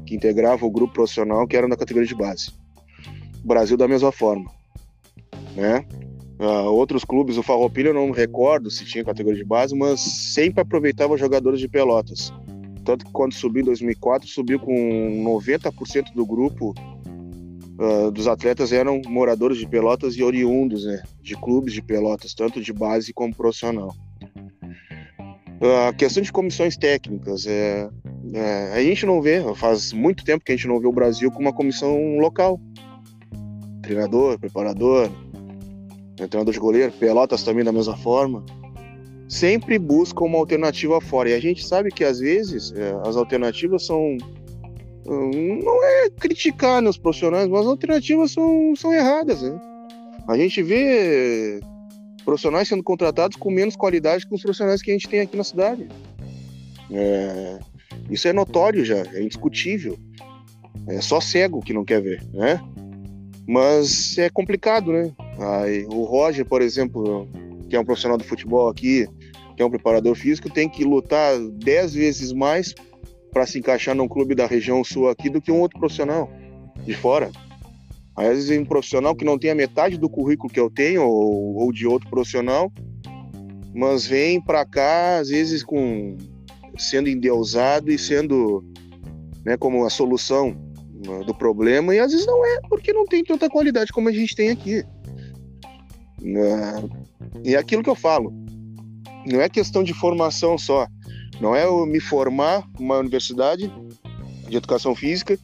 [0.06, 2.50] que integravam o grupo profissional que eram da categoria de base.
[3.44, 4.50] O Brasil da mesma forma,
[5.54, 5.84] né?
[6.40, 10.62] Uh, outros clubes, o Farroupilha eu não recordo se tinha categoria de base, mas sempre
[10.62, 12.32] aproveitava jogadores de Pelotas.
[12.84, 14.72] Tanto que quando subiu em 2004, subiu com
[15.24, 16.74] 90% do grupo
[17.78, 22.60] uh, dos atletas eram moradores de Pelotas e oriundos né, de clubes de Pelotas, tanto
[22.60, 23.94] de base como profissional.
[25.64, 27.88] A questão de comissões técnicas, é,
[28.34, 31.30] é, a gente não vê, faz muito tempo que a gente não vê o Brasil
[31.30, 32.60] com uma comissão local.
[33.80, 35.10] Treinador, preparador,
[36.16, 38.44] treinador de goleiro, Pelotas também da mesma forma.
[39.26, 41.30] Sempre busca uma alternativa fora.
[41.30, 44.18] E a gente sabe que às vezes é, as alternativas são.
[45.06, 49.40] Hum, não é criticar nos profissionais, mas as alternativas são, são erradas.
[49.40, 49.58] Né?
[50.28, 51.58] A gente vê
[52.24, 55.44] profissionais sendo contratados com menos qualidade que os profissionais que a gente tem aqui na
[55.44, 55.86] cidade.
[56.90, 57.58] É,
[58.10, 59.98] Isso é notório já, é indiscutível.
[60.86, 62.60] É só cego que não quer ver, né?
[63.46, 65.12] Mas é complicado, né?
[65.38, 67.28] Aí, o Roger, por exemplo,
[67.68, 69.06] que é um profissional do futebol aqui,
[69.56, 72.74] que é um preparador físico, tem que lutar dez vezes mais
[73.32, 76.30] para se encaixar num clube da região sul aqui do que um outro profissional
[76.84, 77.30] de fora.
[78.16, 81.56] Às vezes um profissional que não tem a metade do currículo que eu tenho ou,
[81.56, 82.72] ou de outro profissional,
[83.74, 86.16] mas vem para cá às vezes com
[86.78, 88.64] sendo endeusado e sendo
[89.44, 90.56] né, como a solução
[91.06, 94.12] né, do problema e às vezes não é porque não tem tanta qualidade como a
[94.12, 94.84] gente tem aqui.
[96.20, 96.88] Né?
[97.44, 98.32] E é aquilo que eu falo,
[99.26, 100.86] não é questão de formação só,
[101.40, 103.72] não é eu me formar numa universidade
[104.48, 105.38] de educação física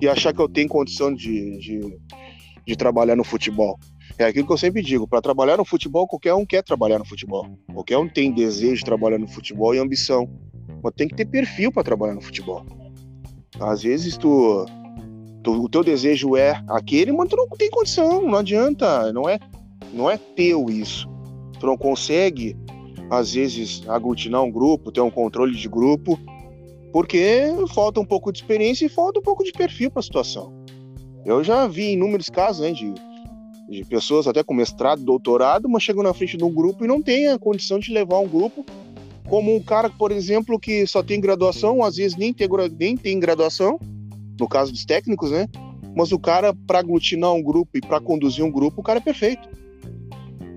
[0.00, 1.98] e achar que eu tenho condição de, de,
[2.66, 3.78] de trabalhar no futebol.
[4.18, 7.04] É aquilo que eu sempre digo: para trabalhar no futebol, qualquer um quer trabalhar no
[7.04, 7.46] futebol.
[7.72, 10.28] Qualquer um tem desejo de trabalhar no futebol e ambição.
[10.82, 12.64] Mas tem que ter perfil para trabalhar no futebol.
[13.60, 14.66] Às vezes tu,
[15.42, 19.38] tu, o teu desejo é aquele, mas tu não tem condição, não adianta, não é,
[19.92, 21.08] não é teu isso.
[21.58, 22.56] Tu não consegue,
[23.10, 26.18] às vezes, aglutinar um grupo, ter um controle de grupo
[26.96, 30.50] porque falta um pouco de experiência e falta um pouco de perfil para a situação.
[31.26, 32.90] Eu já vi inúmeros casos né, de,
[33.68, 37.02] de pessoas até com mestrado, doutorado, mas chegam na frente de um grupo e não
[37.02, 38.64] tem a condição de levar um grupo
[39.28, 43.20] como um cara, por exemplo, que só tem graduação, às vezes nem tem, nem tem
[43.20, 43.78] graduação,
[44.40, 45.46] no caso dos técnicos, né?
[45.94, 49.02] Mas o cara, para aglutinar um grupo e para conduzir um grupo, o cara é
[49.02, 49.46] perfeito.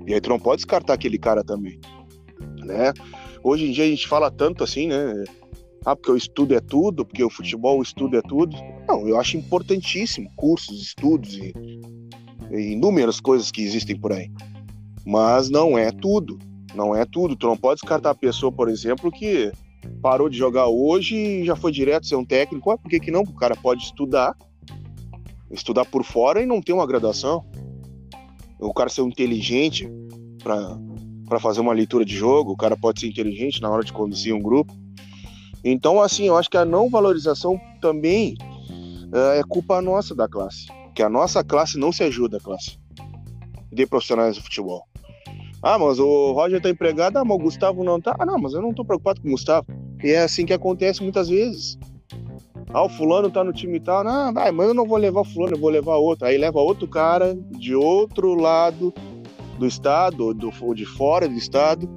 [0.08, 1.82] E aí tu não pode descartar aquele cara também,
[2.60, 2.93] né?
[3.43, 5.25] Hoje em dia a gente fala tanto assim, né?
[5.91, 8.56] Ah, porque o estudo é tudo, porque o futebol o estudo é tudo.
[8.88, 11.52] Não, eu acho importantíssimo cursos, estudos e,
[12.52, 14.32] e inúmeras coisas que existem por aí.
[15.04, 16.38] Mas não é tudo.
[16.75, 17.36] Não é tudo.
[17.36, 19.52] Tu não pode descartar a pessoa, por exemplo, que
[19.99, 22.69] parou de jogar hoje e já foi direto ser um técnico.
[22.69, 23.21] Ah, por que, que não?
[23.21, 24.36] O cara pode estudar,
[25.49, 27.43] estudar por fora e não ter uma graduação.
[28.60, 29.89] O cara ser inteligente
[30.43, 34.36] para fazer uma leitura de jogo, o cara pode ser inteligente na hora de conduzir
[34.36, 34.78] um grupo.
[35.63, 38.38] Então, assim, eu acho que a não valorização também
[39.13, 40.67] uh, é culpa nossa da classe.
[40.95, 42.80] Que a nossa classe não se ajuda, a classe
[43.72, 44.84] de profissionais do futebol.
[45.62, 48.15] Ah, mas o Roger tá empregado, ah, mas o Gustavo não tá.
[48.17, 49.67] Ah, não, mas eu não tô preocupado com o Gustavo.
[50.04, 51.78] E é assim que acontece muitas vezes.
[52.74, 54.04] Ah, o fulano tá no time e tal.
[54.04, 56.26] Não, vai, mas eu não vou levar o fulano, eu vou levar outro.
[56.26, 58.93] Aí leva outro cara de outro lado
[59.58, 61.89] do estado, do, de fora do estado,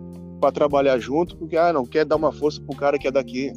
[0.42, 3.52] para trabalhar junto, porque ah, não quer dar uma força pro cara que é daqui.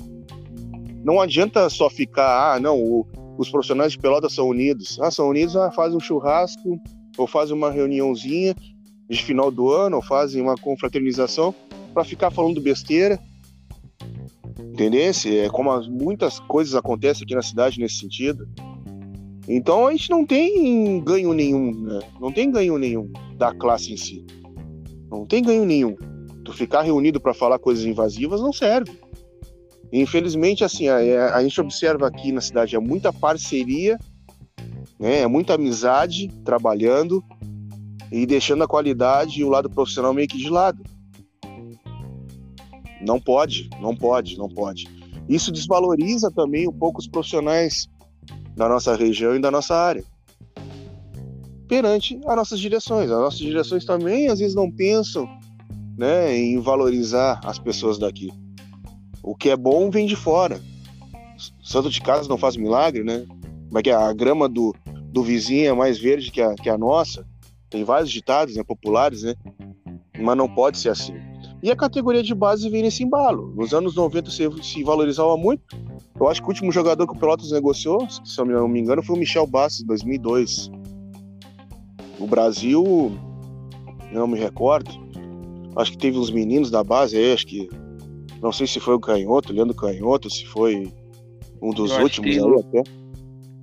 [1.04, 3.08] Não adianta só ficar, ah, não, o,
[3.40, 5.00] os profissionais de pelota são unidos.
[5.02, 6.80] Ah, são unidos, ah, fazem um churrasco,
[7.18, 8.56] ou fazem uma reuniãozinha
[9.10, 11.56] de final do ano, ou fazem uma confraternização
[11.92, 13.20] para ficar falando besteira.
[14.60, 15.12] Entendeu?
[15.26, 18.48] É como as, muitas coisas acontecem aqui na cidade nesse sentido.
[19.48, 22.00] Então a gente não tem ganho nenhum, né?
[22.20, 24.24] Não tem ganho nenhum da classe em si.
[25.10, 25.96] Não tem ganho nenhum.
[26.46, 28.98] Tu ficar reunido para falar coisas invasivas não serve.
[29.92, 33.98] Infelizmente, assim, a, a, gente observa aqui na cidade é muita parceria,
[35.00, 37.24] né, é muita amizade trabalhando
[38.12, 40.84] e deixando a qualidade e o lado profissional meio que de lado.
[43.02, 44.88] Não pode, não pode, não pode.
[45.28, 47.88] Isso desvaloriza também um pouco os profissionais
[48.56, 50.04] da nossa região e da nossa área
[51.68, 53.10] perante as nossas direções.
[53.12, 55.28] As nossas direções também às vezes não pensam
[55.98, 58.32] né, em valorizar as pessoas daqui.
[59.24, 60.62] O que é bom vem de fora.
[61.64, 63.26] Santo de casa não faz milagre, né?
[63.72, 64.74] Mas que a grama do,
[65.12, 67.26] do vizinho é mais verde que a, que a nossa.
[67.70, 69.36] Tem vários ditados né, populares, né?
[70.20, 71.16] Mas não pode ser assim.
[71.64, 73.52] E a categoria de base vem nesse embalo.
[73.56, 75.76] Nos anos 90 se, se valorizava muito.
[76.20, 79.02] Eu acho que o último jogador que o Pelotas negociou, se eu não me engano,
[79.02, 80.70] foi o Michel Bastos, em 2002.
[82.20, 83.18] O Brasil,
[84.12, 84.92] não me recordo,
[85.78, 87.70] Acho que teve uns meninos da base aí, acho que.
[88.42, 90.92] Não sei se foi o Canhoto, Leandro Canhoto, se foi
[91.62, 92.84] um dos eu últimos aí o, até.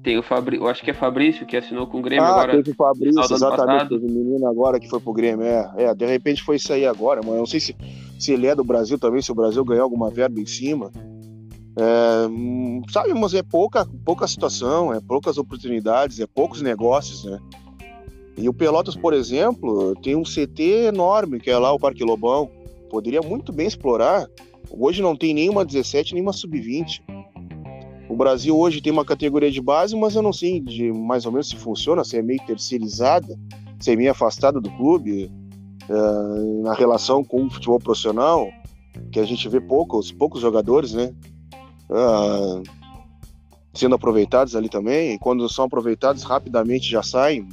[0.02, 2.56] Tem o Fabrício, eu acho que é Fabrício que assinou com o Grêmio ah, agora.
[2.56, 5.46] Teve o Fabrício, exatamente, teve o menino agora que foi pro Grêmio.
[5.46, 7.76] É, é, de repente foi isso aí agora, mas eu não sei se,
[8.18, 10.90] se ele é do Brasil também, se o Brasil ganhou alguma verba em cima.
[11.78, 17.38] É, hum, sabe, mas é pouca, pouca situação, é poucas oportunidades, é poucos negócios, né?
[18.36, 22.50] E o Pelotas, por exemplo, tem um CT enorme, que é lá o Parque Lobão.
[22.90, 24.26] Poderia muito bem explorar.
[24.70, 27.02] Hoje não tem nenhuma 17, nenhuma sub-20.
[28.08, 31.32] O Brasil hoje tem uma categoria de base, mas eu não sei de mais ou
[31.32, 33.38] menos se funciona, se é meio terceirizada,
[33.80, 35.30] se é meio afastada do clube,
[35.88, 38.48] uh, na relação com o futebol profissional,
[39.10, 41.14] que a gente vê poucos, poucos jogadores, né?
[41.92, 42.62] uh,
[43.72, 45.14] sendo aproveitados ali também.
[45.14, 47.46] E quando são aproveitados, rapidamente já saem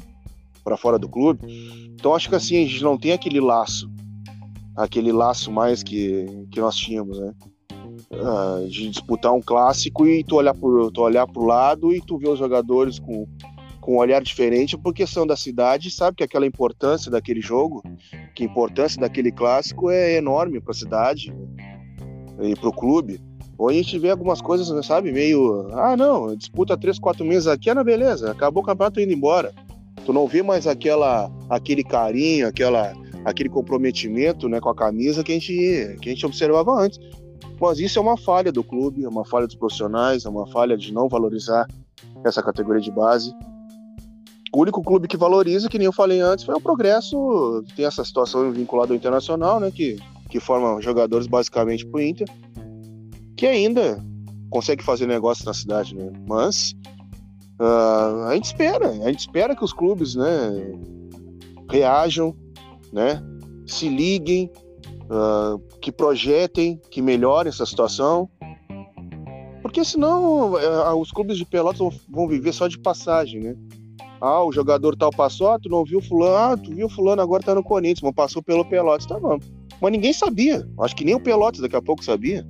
[0.70, 1.42] para fora do clube.
[1.96, 3.92] Então acho que assim, a gente não tem aquele laço,
[4.76, 7.34] aquele laço mais que, que nós tínhamos, né?
[8.12, 12.18] Uh, de disputar um clássico e tu olhar pro, tu olhar pro lado e tu
[12.18, 13.28] ver os jogadores com,
[13.82, 17.84] com um olhar diferente porque são da cidade sabe que aquela importância daquele jogo,
[18.34, 21.34] que a importância daquele clássico é enorme para a cidade
[22.42, 23.20] e para o clube.
[23.58, 27.70] Ou a gente vê algumas coisas, sabe, meio, ah, não, disputa três, quatro meses aqui,
[27.70, 29.54] é na beleza, acabou o campeonato indo embora.
[30.06, 32.94] Tu não vê mais aquela, aquele carinho, aquela,
[33.26, 37.00] aquele comprometimento, né, com a camisa que a gente, que a gente observava antes.
[37.60, 40.78] Mas isso é uma falha do clube, é uma falha dos profissionais, é uma falha
[40.78, 41.68] de não valorizar
[42.24, 43.34] essa categoria de base.
[44.54, 48.04] O único clube que valoriza, que nem eu falei antes, foi o Progresso, tem essa
[48.04, 49.98] situação vinculada ao Internacional, né, que,
[50.30, 52.28] que forma jogadores basicamente para o Inter
[53.40, 54.04] que ainda
[54.50, 56.12] consegue fazer negócio na cidade, né?
[56.28, 56.76] Mas
[57.60, 60.74] uh, a gente espera, a gente espera que os clubes, né,
[61.70, 62.36] reajam,
[62.92, 63.22] né,
[63.68, 64.52] se liguem,
[65.06, 68.30] uh, que projetem, que melhorem essa situação,
[69.62, 73.56] porque senão uh, os clubes de Pelotas vão, vão, viver só de passagem, né?
[74.22, 77.44] Ah, o jogador tal passou, ah, tu não viu fulano, ah, tu viu fulano, agora
[77.44, 79.38] tá no Corinthians, mas passou pelo Pelotas, tá bom.
[79.80, 82.46] Mas ninguém sabia, acho que nem o Pelotas daqui a pouco sabia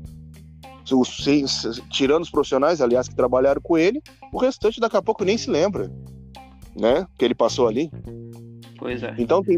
[0.91, 5.23] os seis, tirando os profissionais, aliás, que trabalharam com ele, o restante daqui a pouco
[5.23, 5.91] nem se lembra,
[6.75, 7.05] né?
[7.17, 7.91] Que ele passou ali.
[8.77, 9.13] Pois é.
[9.17, 9.57] Então tem,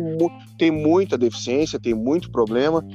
[0.58, 2.86] tem muita deficiência, tem muito problema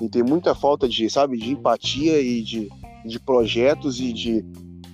[0.00, 2.68] e tem muita falta de, sabe, de empatia e de,
[3.04, 4.44] de projetos e de,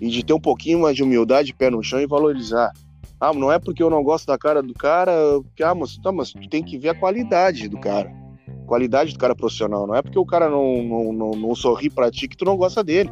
[0.00, 2.72] e de ter um pouquinho mais de humildade, pé no chão e valorizar.
[3.18, 5.12] Ah, não é porque eu não gosto da cara do cara,
[5.56, 8.21] que, ah, mas, tá, mas tu tem que ver a qualidade do cara
[8.66, 9.86] qualidade do cara profissional.
[9.86, 12.56] Não é porque o cara não, não, não, não sorri pra ti que tu não
[12.56, 13.10] gosta dele.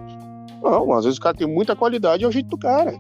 [0.63, 2.93] Não, às vezes o cara tem muita qualidade, é o jeito do cara.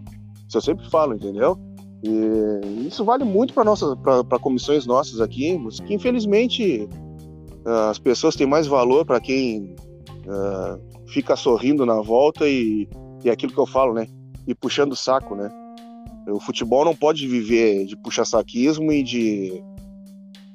[0.48, 1.58] Isso eu sempre falo, entendeu?
[2.02, 6.88] E isso vale muito para comissões nossas aqui, que infelizmente
[7.88, 9.76] as pessoas têm mais valor para quem
[10.26, 12.88] uh, fica sorrindo na volta e,
[13.22, 14.06] e é aquilo que eu falo, né?
[14.46, 15.50] E puxando o saco, né?
[16.28, 19.62] O futebol não pode viver de puxa saquismo e de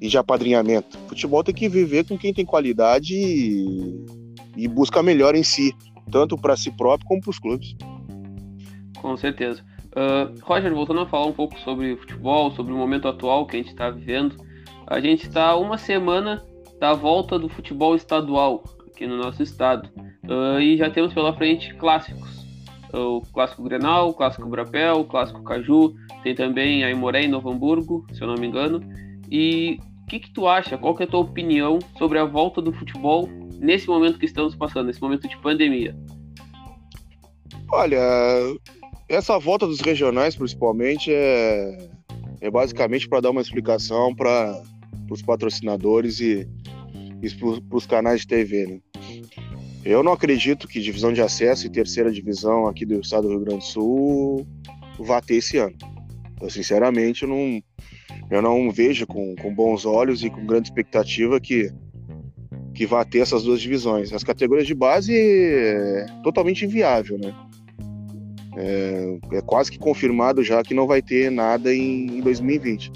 [0.02, 0.98] e de apadrinhamento.
[1.08, 4.06] Futebol tem que viver com quem tem qualidade e,
[4.56, 5.74] e busca melhor em si,
[6.12, 7.76] tanto para si próprio como para os clubes.
[9.02, 9.64] Com certeza.
[9.92, 13.60] Uh, Roger, voltando a falar um pouco sobre futebol, sobre o momento atual que a
[13.60, 14.36] gente está vivendo,
[14.88, 16.44] a gente está uma semana
[16.80, 19.90] da volta do futebol estadual aqui no nosso estado
[20.26, 22.46] uh, e já temos pela frente clássicos.
[22.94, 27.50] O clássico Grenal, o clássico Brapel, o clássico Caju, tem também a Imoré em Novo
[27.50, 28.80] Hamburgo, se eu não me engano.
[29.32, 30.78] E o que, que tu acha?
[30.78, 33.28] Qual que é a tua opinião sobre a volta do futebol
[33.60, 35.96] nesse momento que estamos passando, nesse momento de pandemia?
[37.72, 38.00] Olha,
[39.10, 41.90] essa volta dos regionais, principalmente, é,
[42.42, 44.62] é basicamente para dar uma explicação para
[45.10, 46.48] os patrocinadores e,
[47.22, 48.68] e para os canais de TV.
[48.68, 48.80] Né?
[49.84, 53.40] Eu não acredito que divisão de acesso e terceira divisão aqui do estado do Rio
[53.42, 54.48] Grande do Sul
[55.00, 55.76] vá ter esse ano.
[56.42, 57.62] Eu, sinceramente, não,
[58.30, 61.72] eu não vejo com, com bons olhos e com grande expectativa que,
[62.74, 64.12] que vá ter essas duas divisões.
[64.12, 67.34] As categorias de base é totalmente inviável, né?
[68.58, 72.92] É, é, quase que confirmado já que não vai ter nada em, em 2020.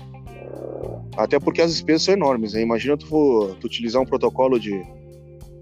[1.18, 2.62] Até porque as despesas são enormes, né?
[2.62, 4.82] Imagina tu, tu utilizar um protocolo de,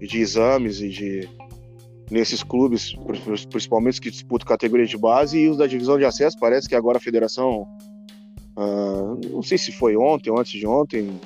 [0.00, 1.28] de exames e de
[2.10, 2.94] nesses clubes,
[3.50, 6.38] principalmente os que disputam categoria de base e os da divisão de acesso.
[6.38, 7.66] Parece que agora a federação
[8.58, 11.20] Uh, não sei se foi ontem ou antes de ontem,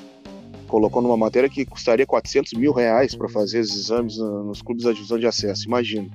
[0.69, 4.93] colocou numa matéria que custaria 400 mil reais para fazer os exames nos clubes da
[4.93, 5.67] divisão de acesso.
[5.67, 6.11] Imagina.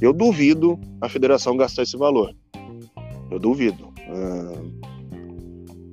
[0.00, 2.32] Eu duvido a federação gastar esse valor.
[3.28, 3.88] Eu duvido.
[4.08, 4.72] Uh,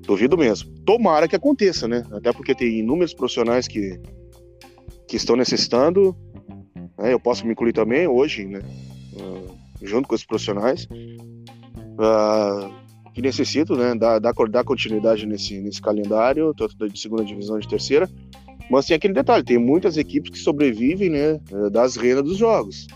[0.05, 0.69] duvido mesmo.
[0.85, 2.05] Tomara que aconteça, né?
[2.11, 3.99] Até porque tem inúmeros profissionais que,
[5.07, 6.15] que estão necessitando.
[6.97, 7.11] Né?
[7.11, 8.59] Eu posso me incluir também hoje, né?
[9.13, 10.85] Uh, junto com esses profissionais.
[10.85, 12.82] Uh,
[13.13, 18.09] que necessitam né, dar, dar, continuidade nesse, nesse calendário, tanto de segunda divisão de terceira.
[18.69, 21.39] Mas tem aquele detalhe, tem muitas equipes que sobrevivem né,
[21.71, 22.87] das rendas dos jogos.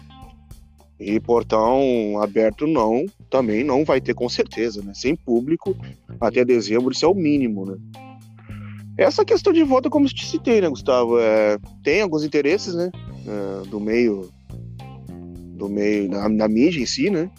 [1.00, 4.94] E portão aberto não, também não vai ter com certeza, né?
[4.96, 5.78] Sem público
[6.20, 7.78] até dezembro, isso é o mínimo, né?
[8.98, 11.20] Essa questão de voto, como te citei, né, Gustavo?
[11.20, 12.90] É, tem alguns interesses, né?
[13.28, 14.32] É, do meio,
[15.56, 17.30] do meio, na, na mídia em si, né?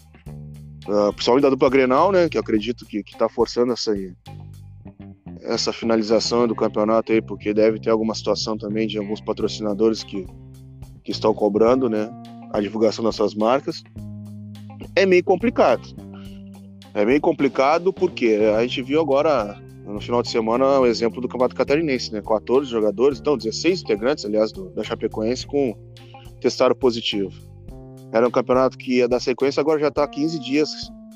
[0.88, 2.30] Uh, principalmente da dupla Grenal, né?
[2.30, 3.94] Que acredito que, que tá forçando essa,
[5.42, 10.26] essa finalização do campeonato aí, porque deve ter alguma situação também de alguns patrocinadores que,
[11.04, 12.10] que estão cobrando, né?
[12.54, 13.82] A divulgação das suas marcas.
[14.96, 15.86] é meio complicado.
[16.94, 21.28] É meio complicado porque a gente viu agora no final de semana o exemplo do
[21.28, 22.22] Campeonato Catarinense, né?
[22.22, 25.76] 14 jogadores, então 16 integrantes, aliás, do, da Chapecoense com
[26.40, 27.32] testaram positivo.
[28.12, 30.70] Era um campeonato que ia dar sequência, agora já está 15 dias,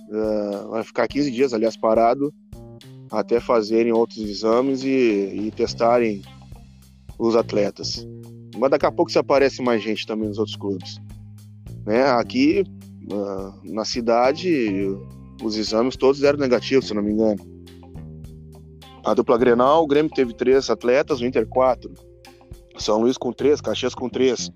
[0.09, 2.33] uh, vai ficar 15 dias, aliás, parado,
[3.11, 6.23] até fazerem outros exames e, e testarem
[7.19, 8.07] os atletas.
[8.59, 11.01] Mas daqui a pouco se aparece mais gente também nos outros clubes.
[11.87, 12.03] Né?
[12.05, 12.65] Aqui
[13.11, 14.97] uh, na cidade,
[15.43, 17.53] os exames todos eram negativos, se não me engano.
[19.05, 21.93] A dupla Grenal, o Grêmio teve três atletas, o Inter quatro.
[22.79, 24.51] São Luís com três, Caxias com três.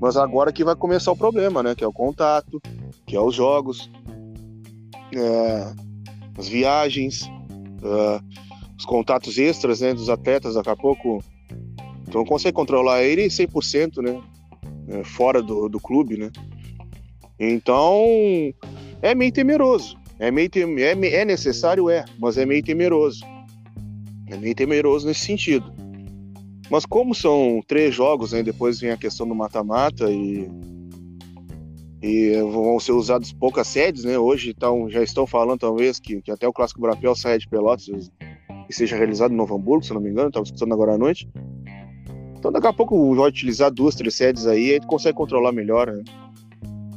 [0.00, 1.74] Mas agora que vai começar o problema, né?
[1.74, 2.60] Que é o contato,
[3.06, 3.90] que é os jogos,
[5.14, 5.74] é,
[6.38, 7.30] as viagens,
[7.82, 8.20] é,
[8.78, 10.54] os contatos extras né, dos atletas.
[10.54, 11.22] Daqui a pouco
[12.08, 14.20] então não consegue controlar ele 100%, né?
[14.88, 16.30] É, fora do, do clube, né?
[17.38, 18.04] Então
[19.02, 19.96] é meio temeroso.
[20.18, 23.24] É meio tem, é, é necessário, é, mas é meio temeroso.
[24.28, 25.72] É meio temeroso nesse sentido.
[26.70, 30.48] Mas como são três jogos, né, depois vem a questão do mata-mata e,
[32.00, 34.16] e vão ser usados poucas sedes, né?
[34.16, 38.10] Hoje tão, já estão falando talvez que, que até o Clássico Brapel saia de Pelotas
[38.68, 41.28] e seja realizado em Novo Hamburgo, se não me engano, estava escutando agora à noite.
[42.38, 46.04] Então daqui a pouco vai utilizar duas, três sedes aí, aí consegue controlar melhor, né?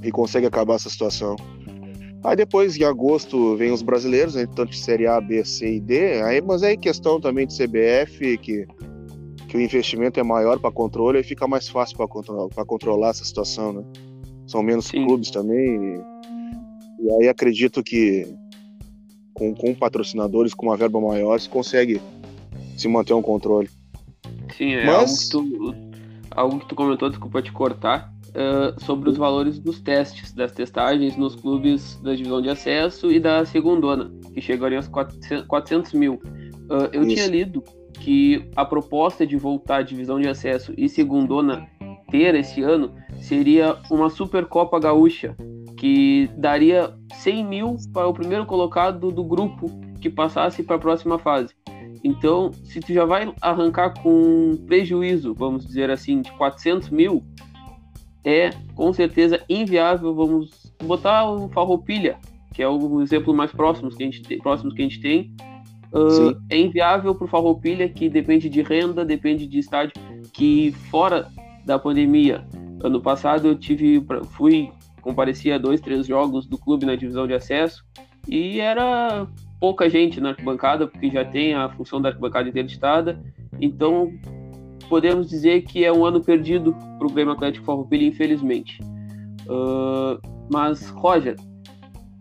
[0.04, 1.36] E consegue acabar essa situação.
[2.24, 5.80] Aí depois, em agosto, vem os brasileiros, né, tanto de Série A, B, C e
[5.82, 6.22] D.
[6.22, 8.66] Aí, mas aí questão também de CBF, que,
[9.54, 13.24] que o investimento é maior para controle, aí fica mais fácil para controlar, controlar essa
[13.24, 13.84] situação, né?
[14.48, 15.06] São menos Sim.
[15.06, 15.76] clubes também.
[15.80, 18.28] E, e, aí acredito que
[19.32, 22.02] com, com patrocinadores, com uma verba maior, se consegue
[22.76, 23.70] se manter um controle.
[24.58, 25.32] Sim, é mas...
[25.32, 25.76] algo, que tu,
[26.32, 31.16] algo que tu comentou, desculpa te cortar, uh, sobre os valores dos testes, das testagens
[31.16, 36.14] nos clubes da divisão de acesso e da segundona, que chegariam aos 400, 400 mil.
[36.16, 37.14] Uh, eu Isso.
[37.14, 37.64] tinha lido
[37.94, 41.68] que a proposta de voltar à divisão de acesso e segundona
[42.10, 45.36] ter esse ano seria uma Supercopa Gaúcha,
[45.78, 49.68] que daria 100 mil para o primeiro colocado do grupo
[50.00, 51.54] que passasse para a próxima fase.
[52.04, 57.24] Então, se tu já vai arrancar com prejuízo, vamos dizer assim, de 400 mil,
[58.24, 60.14] é com certeza inviável.
[60.14, 62.18] Vamos botar o Farroupilha,
[62.54, 64.38] que é o exemplo mais próximo que a gente tem.
[64.38, 65.34] Próximo que a gente tem.
[65.94, 69.94] Uh, é inviável para o Farroupilha, que depende de renda, depende de estádio,
[70.34, 71.28] que fora
[71.66, 72.46] da pandemia,
[72.84, 74.72] ano passado eu tive, fui,
[75.02, 77.86] compareci a dois, três jogos do clube na divisão de acesso
[78.28, 79.28] e era
[79.60, 83.22] pouca gente na arquibancada, porque já tem a função da arquibancada interditada,
[83.62, 84.12] então
[84.90, 88.80] podemos dizer que é um ano perdido para o Grêmio Atlético Farroupilha, infelizmente.
[89.48, 90.20] Uh,
[90.52, 91.36] mas, Roger,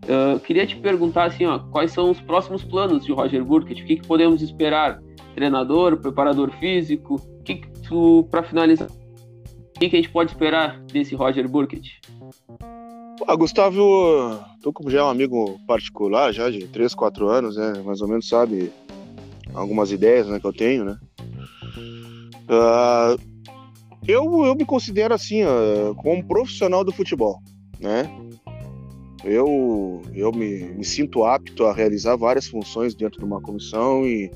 [0.03, 3.81] uh, queria te perguntar assim, ó, quais são os próximos planos de Roger Burkett?
[3.81, 5.01] O que, que podemos esperar?
[5.35, 7.15] Treinador, preparador físico?
[7.15, 11.47] O que, que tu, para finalizar, o que, que a gente pode esperar desse Roger
[11.49, 11.99] Burkett?
[13.27, 17.73] Ah, Gustavo, tu como já é um amigo particular, já de 3, 4 anos, né?
[17.85, 18.71] Mais ou menos sabe
[19.53, 20.97] algumas ideias né, que eu tenho, né?
[22.49, 23.19] Uh,
[24.07, 27.39] eu, eu me considero assim, uh, como profissional do futebol,
[27.79, 28.09] né?
[29.23, 34.29] Eu, eu me, me, sinto apto a realizar várias funções dentro de uma comissão e,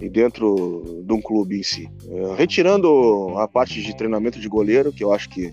[0.00, 1.86] e dentro de um clube em si.
[2.04, 5.52] Uh, retirando a parte de treinamento de goleiro, que eu acho que,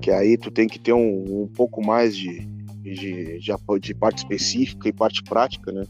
[0.00, 2.46] que aí tu tem que ter um, um pouco mais de,
[2.82, 5.84] de, de, de parte específica e parte prática, né?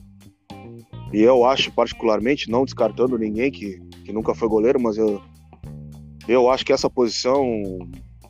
[1.12, 5.20] E eu acho particularmente, não descartando ninguém que, que nunca foi goleiro, mas eu,
[6.26, 7.44] eu acho que essa posição,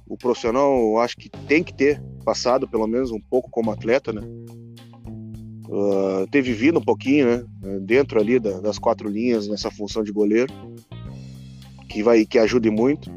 [0.05, 4.23] o profissional, acho que tem que ter passado pelo menos um pouco como atleta, né?
[5.69, 7.45] Uh, ter vivido um pouquinho, né?
[7.81, 10.53] Dentro ali da, das quatro linhas nessa função de goleiro,
[11.89, 13.11] que vai que ajude muito.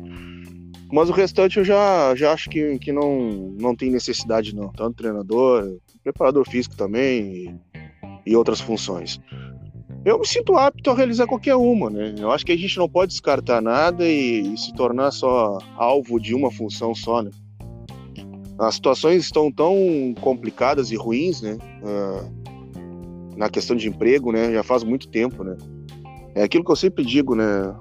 [0.91, 4.97] Mas o restante eu já, já acho que, que não, não tem necessidade não, tanto
[4.97, 7.56] treinador, preparador físico também e,
[8.28, 9.20] e outras funções
[10.06, 12.14] eu me sinto apto a realizar qualquer uma, né?
[12.20, 16.20] Eu acho que a gente não pode descartar nada e, e se tornar só alvo
[16.20, 17.32] de uma função só, né?
[18.58, 21.58] As situações estão tão complicadas e ruins, né?
[21.82, 24.51] Uh, na questão de emprego, né?
[24.53, 25.58] Já faz muito tempo, né?
[26.34, 27.76] É aquilo que eu sempre digo, né?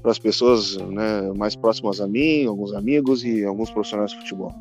[0.00, 4.52] Para as pessoas né, mais próximas a mim, alguns amigos e alguns profissionais de futebol.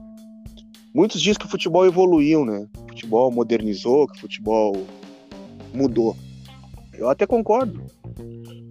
[0.94, 2.68] Muitos dizem que o futebol evoluiu, né?
[2.84, 4.86] O futebol modernizou, que o futebol
[5.74, 6.16] mudou.
[6.94, 7.82] Eu até concordo.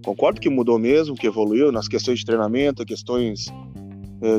[0.05, 3.47] Concordo que mudou mesmo, que evoluiu nas questões de treinamento, questões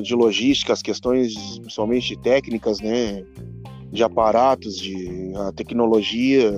[0.01, 3.23] de logística, as questões principalmente técnicas, né?
[3.91, 6.51] De aparatos, de a tecnologia,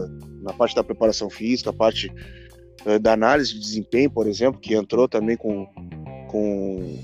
[0.43, 2.11] na parte da preparação física, a parte
[2.85, 5.65] uh, da análise de desempenho, por exemplo, que entrou também com,
[6.29, 6.99] com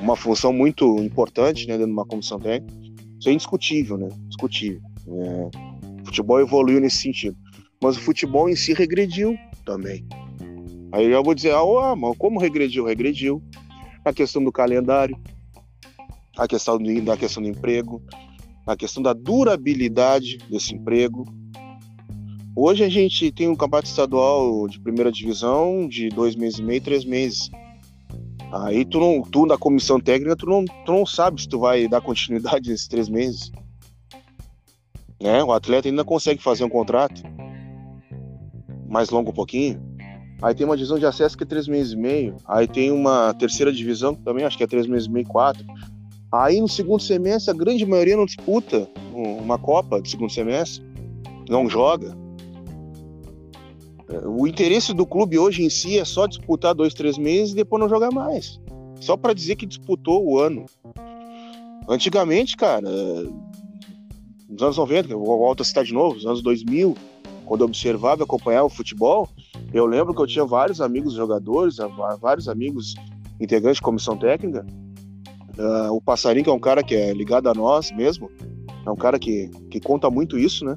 [0.00, 2.74] uma função muito importante né, dentro de uma comissão técnica.
[3.18, 4.08] Isso é indiscutível, né?
[4.28, 4.80] Discutível.
[5.08, 5.50] É,
[6.02, 7.36] o futebol evoluiu nesse sentido.
[7.82, 10.06] Mas o futebol em si regrediu também.
[10.92, 12.84] Aí eu vou dizer, ah, mas como regrediu?
[12.84, 13.42] Regrediu.
[14.04, 15.16] A questão do calendário,
[16.40, 18.02] a questão do, da questão do emprego,
[18.66, 21.26] a questão da durabilidade desse emprego.
[22.56, 26.80] Hoje a gente tem um campeonato estadual de primeira divisão de dois meses e meio,
[26.80, 27.50] três meses.
[28.52, 31.86] Aí tu, não, tu na comissão técnica, tu não, tu não sabe se tu vai
[31.86, 33.52] dar continuidade nesses três meses.
[35.20, 35.44] Né?
[35.44, 37.22] O atleta ainda consegue fazer um contrato
[38.88, 39.78] mais longo um pouquinho.
[40.42, 42.36] Aí tem uma divisão de acesso que é três meses e meio.
[42.46, 45.66] Aí tem uma terceira divisão que também acho que é três meses e meio, quatro.
[46.32, 50.84] Aí no segundo semestre a grande maioria não disputa uma Copa de segundo semestre,
[51.48, 52.16] não joga.
[54.24, 57.80] O interesse do clube hoje em si é só disputar dois, três meses e depois
[57.80, 58.60] não jogar mais.
[59.00, 60.66] Só para dizer que disputou o ano.
[61.88, 62.88] Antigamente, cara,
[64.48, 66.96] nos anos 90, eu volto a citar de novo, nos anos 2000,
[67.44, 69.28] quando eu observava e acompanhava o futebol,
[69.72, 71.78] eu lembro que eu tinha vários amigos jogadores,
[72.20, 72.94] vários amigos
[73.40, 74.64] integrantes de comissão técnica.
[75.58, 78.30] Uh, o Passarinho, que é um cara que é ligado a nós mesmo,
[78.86, 80.76] é um cara que, que conta muito isso, né?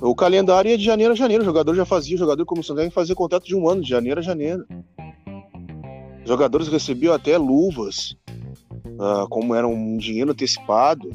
[0.00, 1.42] O calendário ia de janeiro a janeiro.
[1.42, 4.20] O jogador já fazia, o jogador comissão técnica fazia contrato de um ano, de janeiro
[4.20, 4.66] a janeiro.
[6.22, 8.14] Os jogadores recebiam até luvas,
[8.98, 11.08] uh, como era um dinheiro antecipado,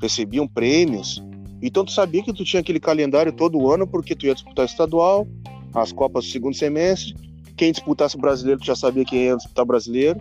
[0.00, 1.22] recebiam prêmios.
[1.62, 5.26] Então tu sabia que tu tinha aquele calendário todo ano porque tu ia disputar estadual,
[5.74, 7.14] as Copas do segundo semestre.
[7.56, 10.18] Quem disputasse brasileiro, tu já sabia quem ia disputar brasileiro.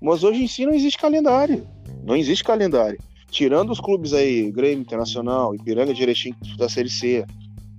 [0.00, 1.66] Mas hoje em si não existe calendário.
[2.04, 2.98] Não existe calendário.
[3.30, 7.26] Tirando os clubes aí, Grêmio Internacional, Ipiranga Erechim da Série C,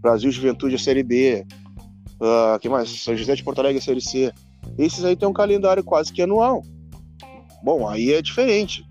[0.02, 1.46] Brasil Juventude a Série B,
[2.22, 2.90] uh, que mais?
[2.90, 4.32] São José de Porto Alegre a Série C.
[4.78, 6.64] Esses aí tem um calendário quase que anual.
[7.64, 8.86] Bom, aí é diferente.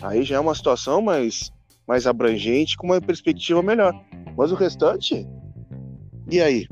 [0.00, 1.50] Aí já é uma situação mais,
[1.86, 3.92] mais abrangente, com uma perspectiva melhor.
[4.36, 5.26] Mas o restante,
[6.30, 6.68] e aí?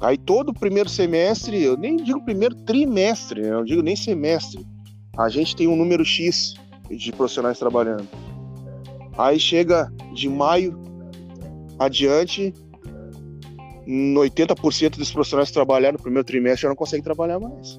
[0.00, 4.66] Aí todo o primeiro semestre, eu nem digo primeiro trimestre, eu não digo nem semestre,
[5.16, 6.54] a gente tem um número X
[6.90, 8.08] de profissionais trabalhando.
[9.18, 10.80] Aí chega de maio
[11.78, 12.54] adiante,
[13.86, 17.78] 80% dos profissionais que trabalharam no primeiro trimestre já não conseguem trabalhar mais.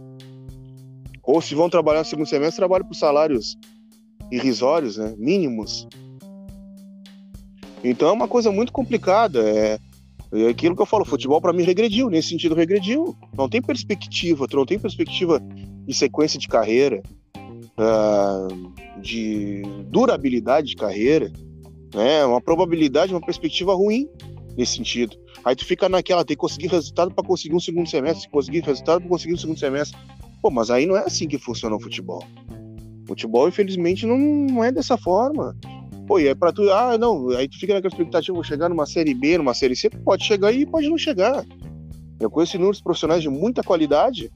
[1.24, 3.58] Ou se vão trabalhar no segundo semestre, trabalham por salários
[4.32, 5.16] irrisórios, né?
[5.18, 5.88] mínimos.
[7.84, 9.42] Então é uma coisa muito complicada.
[9.50, 9.80] É,
[10.34, 13.16] é aquilo que eu falo, futebol para mim regrediu, nesse sentido regrediu.
[13.38, 15.42] Não tem perspectiva, tu não tem perspectiva
[15.86, 17.04] de sequência de carreira,
[17.78, 21.32] uh, de durabilidade de carreira,
[21.94, 22.26] né?
[22.26, 24.08] Uma probabilidade, uma perspectiva ruim
[24.58, 25.18] nesse sentido.
[25.44, 29.02] Aí tu fica naquela, tem que conseguir resultado para conseguir um segundo semestre, conseguir resultado
[29.02, 29.98] para conseguir um segundo semestre.
[30.42, 32.24] Pô, mas aí não é assim que funciona o futebol.
[33.06, 35.56] Futebol, infelizmente, não é dessa forma.
[36.12, 36.70] Pô, e é pra tu.
[36.70, 37.30] Ah, não.
[37.30, 40.52] Aí tu fica naquela expectativa, vou chegar numa série B, numa série C, pode chegar
[40.52, 41.46] e pode não chegar.
[42.20, 44.30] Eu conheço inúmeros profissionais de muita qualidade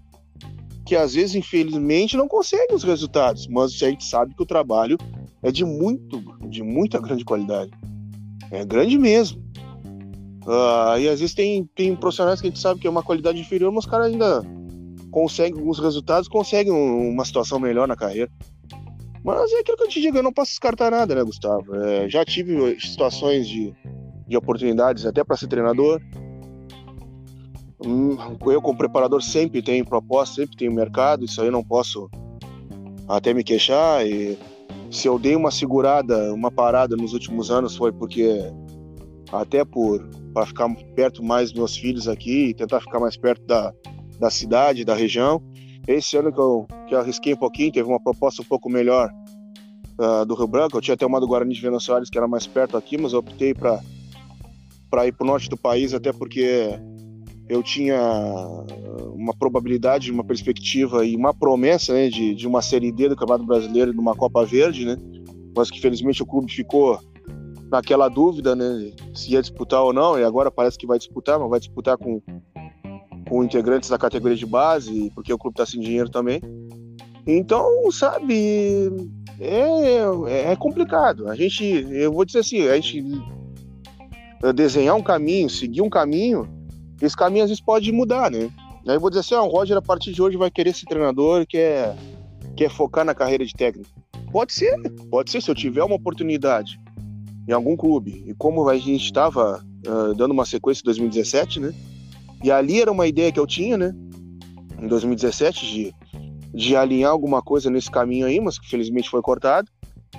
[0.85, 4.97] que às vezes, infelizmente, não conseguem os resultados, mas a gente sabe que o trabalho
[5.43, 7.71] é de muito, de muita grande qualidade.
[8.51, 9.43] É grande mesmo.
[10.45, 13.37] Uh, e às vezes tem, tem profissionais que a gente sabe que é uma qualidade
[13.37, 14.41] inferior, mas os caras ainda
[15.11, 18.31] conseguem alguns resultados, conseguem uma situação melhor na carreira.
[19.25, 21.75] Mas é aquilo que eu te digo, eu não posso descartar nada, né, Gustavo?
[21.75, 23.73] É, já tive situações de,
[24.27, 25.99] de oportunidades até para ser treinador.
[27.83, 28.15] Hum,
[28.45, 32.07] eu, como preparador, sempre tenho proposta, sempre tenho mercado, isso aí eu não posso
[33.07, 34.05] até me queixar.
[34.05, 34.37] E
[34.91, 38.39] se eu dei uma segurada, uma parada nos últimos anos, foi porque,
[39.31, 43.73] até por para ficar perto mais dos meus filhos aqui, tentar ficar mais perto da,
[44.19, 45.41] da cidade, da região.
[45.87, 49.11] Esse ano que eu, que eu arrisquei um pouquinho, teve uma proposta um pouco melhor
[49.99, 50.77] uh, do Rio Branco.
[50.77, 53.13] Eu tinha até uma do Guarani de Venâncio Soares, que era mais perto aqui, mas
[53.13, 53.81] eu optei para
[55.05, 56.79] ir para o norte do país, até porque
[57.47, 57.99] eu tinha
[59.13, 63.45] uma probabilidade, uma perspectiva e uma promessa né, de, de uma Série D do Campeonato
[63.45, 64.97] Brasileiro e de uma Copa Verde, né?
[65.55, 66.99] Mas que felizmente o clube ficou
[67.69, 68.91] naquela dúvida, né?
[69.13, 72.21] Se ia disputar ou não, e agora parece que vai disputar, mas vai disputar com
[73.27, 76.41] com integrantes da categoria de base, porque o clube está sem dinheiro também.
[77.27, 78.89] Então, sabe,
[79.39, 81.27] é, é complicado.
[81.27, 83.03] A gente, eu vou dizer assim, a gente
[84.53, 86.47] desenhar um caminho, seguir um caminho,
[87.01, 88.49] esse caminho às vezes pode mudar, né?
[88.87, 90.85] Aí eu vou dizer assim, ah, o Roger a partir de hoje vai querer ser
[90.85, 91.95] treinador, quer,
[92.55, 93.89] quer focar na carreira de técnico.
[94.31, 94.77] Pode ser,
[95.09, 96.79] pode ser, se eu tiver uma oportunidade
[97.47, 98.23] em algum clube.
[98.27, 101.73] E como a gente estava uh, dando uma sequência em 2017, né?
[102.45, 103.91] E ali era uma ideia que eu tinha, né?
[104.79, 105.95] Em 2017, de,
[106.53, 109.67] de alinhar alguma coisa nesse caminho aí, mas que felizmente foi cortado.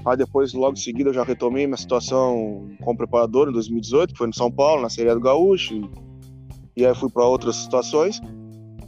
[0.05, 4.19] Aí depois, logo em seguida, eu já retomei minha situação como preparador em 2018, que
[4.19, 5.75] foi no São Paulo, na Série do Gaúcho.
[5.77, 8.21] E, e aí fui para outras situações.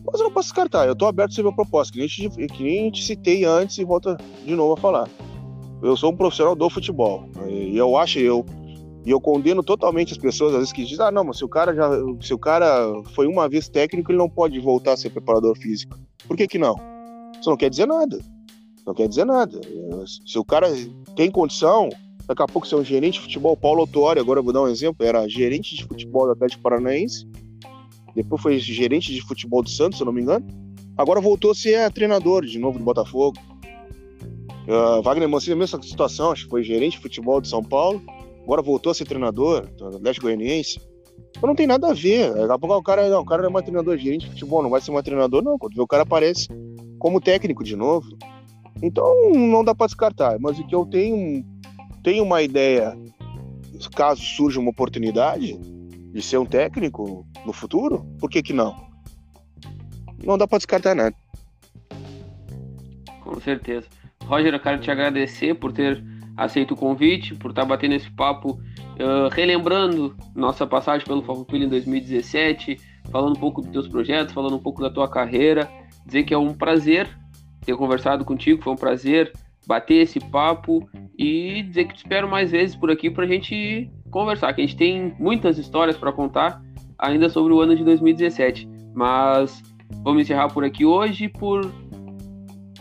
[0.05, 2.91] Mas eu não posso descartar, eu estou aberto a proposta, que nem, te, que nem
[2.91, 5.09] te citei antes e volta de novo a falar.
[5.81, 7.29] Eu sou um profissional do futebol.
[7.49, 8.45] E eu acho, eu,
[9.09, 11.49] e eu condeno totalmente as pessoas, às vezes, que dizem, ah, não, mas se o
[11.49, 11.89] cara já.
[12.21, 15.99] Se o cara foi uma vez técnico, ele não pode voltar a ser preparador físico.
[16.27, 16.77] Por que, que não?
[17.41, 18.19] Isso não quer dizer nada.
[18.87, 19.59] Não quer dizer nada.
[20.27, 20.69] Se o cara
[21.17, 21.89] tem condição,
[22.27, 24.61] daqui a pouco você é um gerente de futebol, Paulo Autori, agora eu vou dar
[24.61, 27.27] um exemplo, era gerente de futebol do Atlético Paranaense,
[28.15, 30.47] depois foi gerente de futebol do Santos, se eu não me engano,
[30.99, 33.39] agora voltou a ser treinador de novo do Botafogo.
[34.67, 38.03] Uh, Wagner Mancini, a mesma situação, acho que foi gerente de futebol de São Paulo,
[38.49, 40.81] agora voltou a ser treinador do Atlético Goianiense.
[41.43, 42.33] Não tem nada a ver.
[42.33, 44.91] O cara, não, o cara não é mais treinador, gerente de futebol, não vai ser
[44.91, 45.59] mais treinador, não.
[45.59, 46.49] Quando vê o cara aparece
[46.99, 48.09] como técnico de novo.
[48.83, 50.39] Então não dá para descartar.
[50.41, 51.45] Mas o que eu tenho,
[52.03, 52.97] tenho uma ideia,
[53.95, 58.75] caso surja uma oportunidade de ser um técnico no futuro, por que que não?
[60.25, 61.15] Não dá para descartar nada.
[63.21, 63.87] Com certeza.
[64.25, 66.03] Roger, eu quero te agradecer por ter
[66.39, 71.69] aceito o convite, por estar batendo esse papo, uh, relembrando nossa passagem pelo Farroupilha em
[71.69, 72.77] 2017,
[73.11, 75.69] falando um pouco dos teus projetos, falando um pouco da tua carreira,
[76.07, 77.09] dizer que é um prazer
[77.67, 79.33] ter conversado contigo, foi um prazer
[79.67, 83.91] bater esse papo e dizer que te espero mais vezes por aqui para a gente
[84.11, 86.63] conversar, que a gente tem muitas histórias para contar
[86.97, 89.61] ainda sobre o ano de 2017, mas
[90.05, 91.71] vamos encerrar por aqui hoje por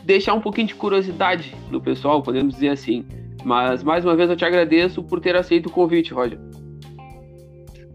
[0.06, 3.06] deixar um pouquinho de curiosidade do pessoal, podemos dizer assim.
[3.48, 6.38] Mas mais uma vez eu te agradeço por ter aceito o convite, Roger.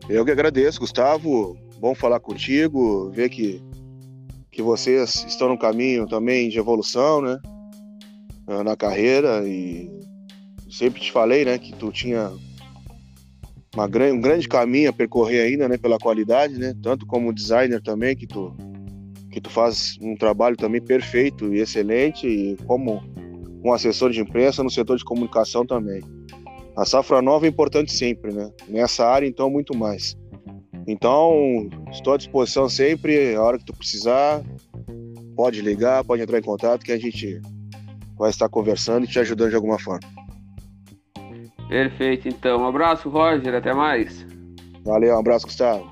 [0.08, 1.58] Eu que agradeço, Gustavo.
[1.78, 3.62] Bom falar contigo, ver que,
[4.50, 7.38] que vocês estão no caminho também de evolução, né?
[8.64, 9.90] Na carreira e
[10.70, 12.32] sempre te falei, né, que tu tinha
[13.74, 18.16] uma, um grande caminho a percorrer ainda, né, pela qualidade, né, tanto como designer também,
[18.16, 18.56] que tu
[19.30, 23.02] que tu faz um trabalho também perfeito e excelente, e como
[23.64, 26.02] um assessor de imprensa no setor de comunicação também.
[26.76, 28.50] A safra nova é importante sempre, né?
[28.68, 30.16] Nessa área, então, muito mais.
[30.86, 34.42] Então, estou à disposição sempre, a hora que tu precisar,
[35.36, 37.40] pode ligar, pode entrar em contato, que a gente
[38.18, 40.00] vai estar conversando e te ajudando de alguma forma.
[41.68, 42.62] Perfeito, então.
[42.62, 44.26] Um abraço, Roger, até mais.
[44.84, 45.91] Valeu, um abraço, Gustavo.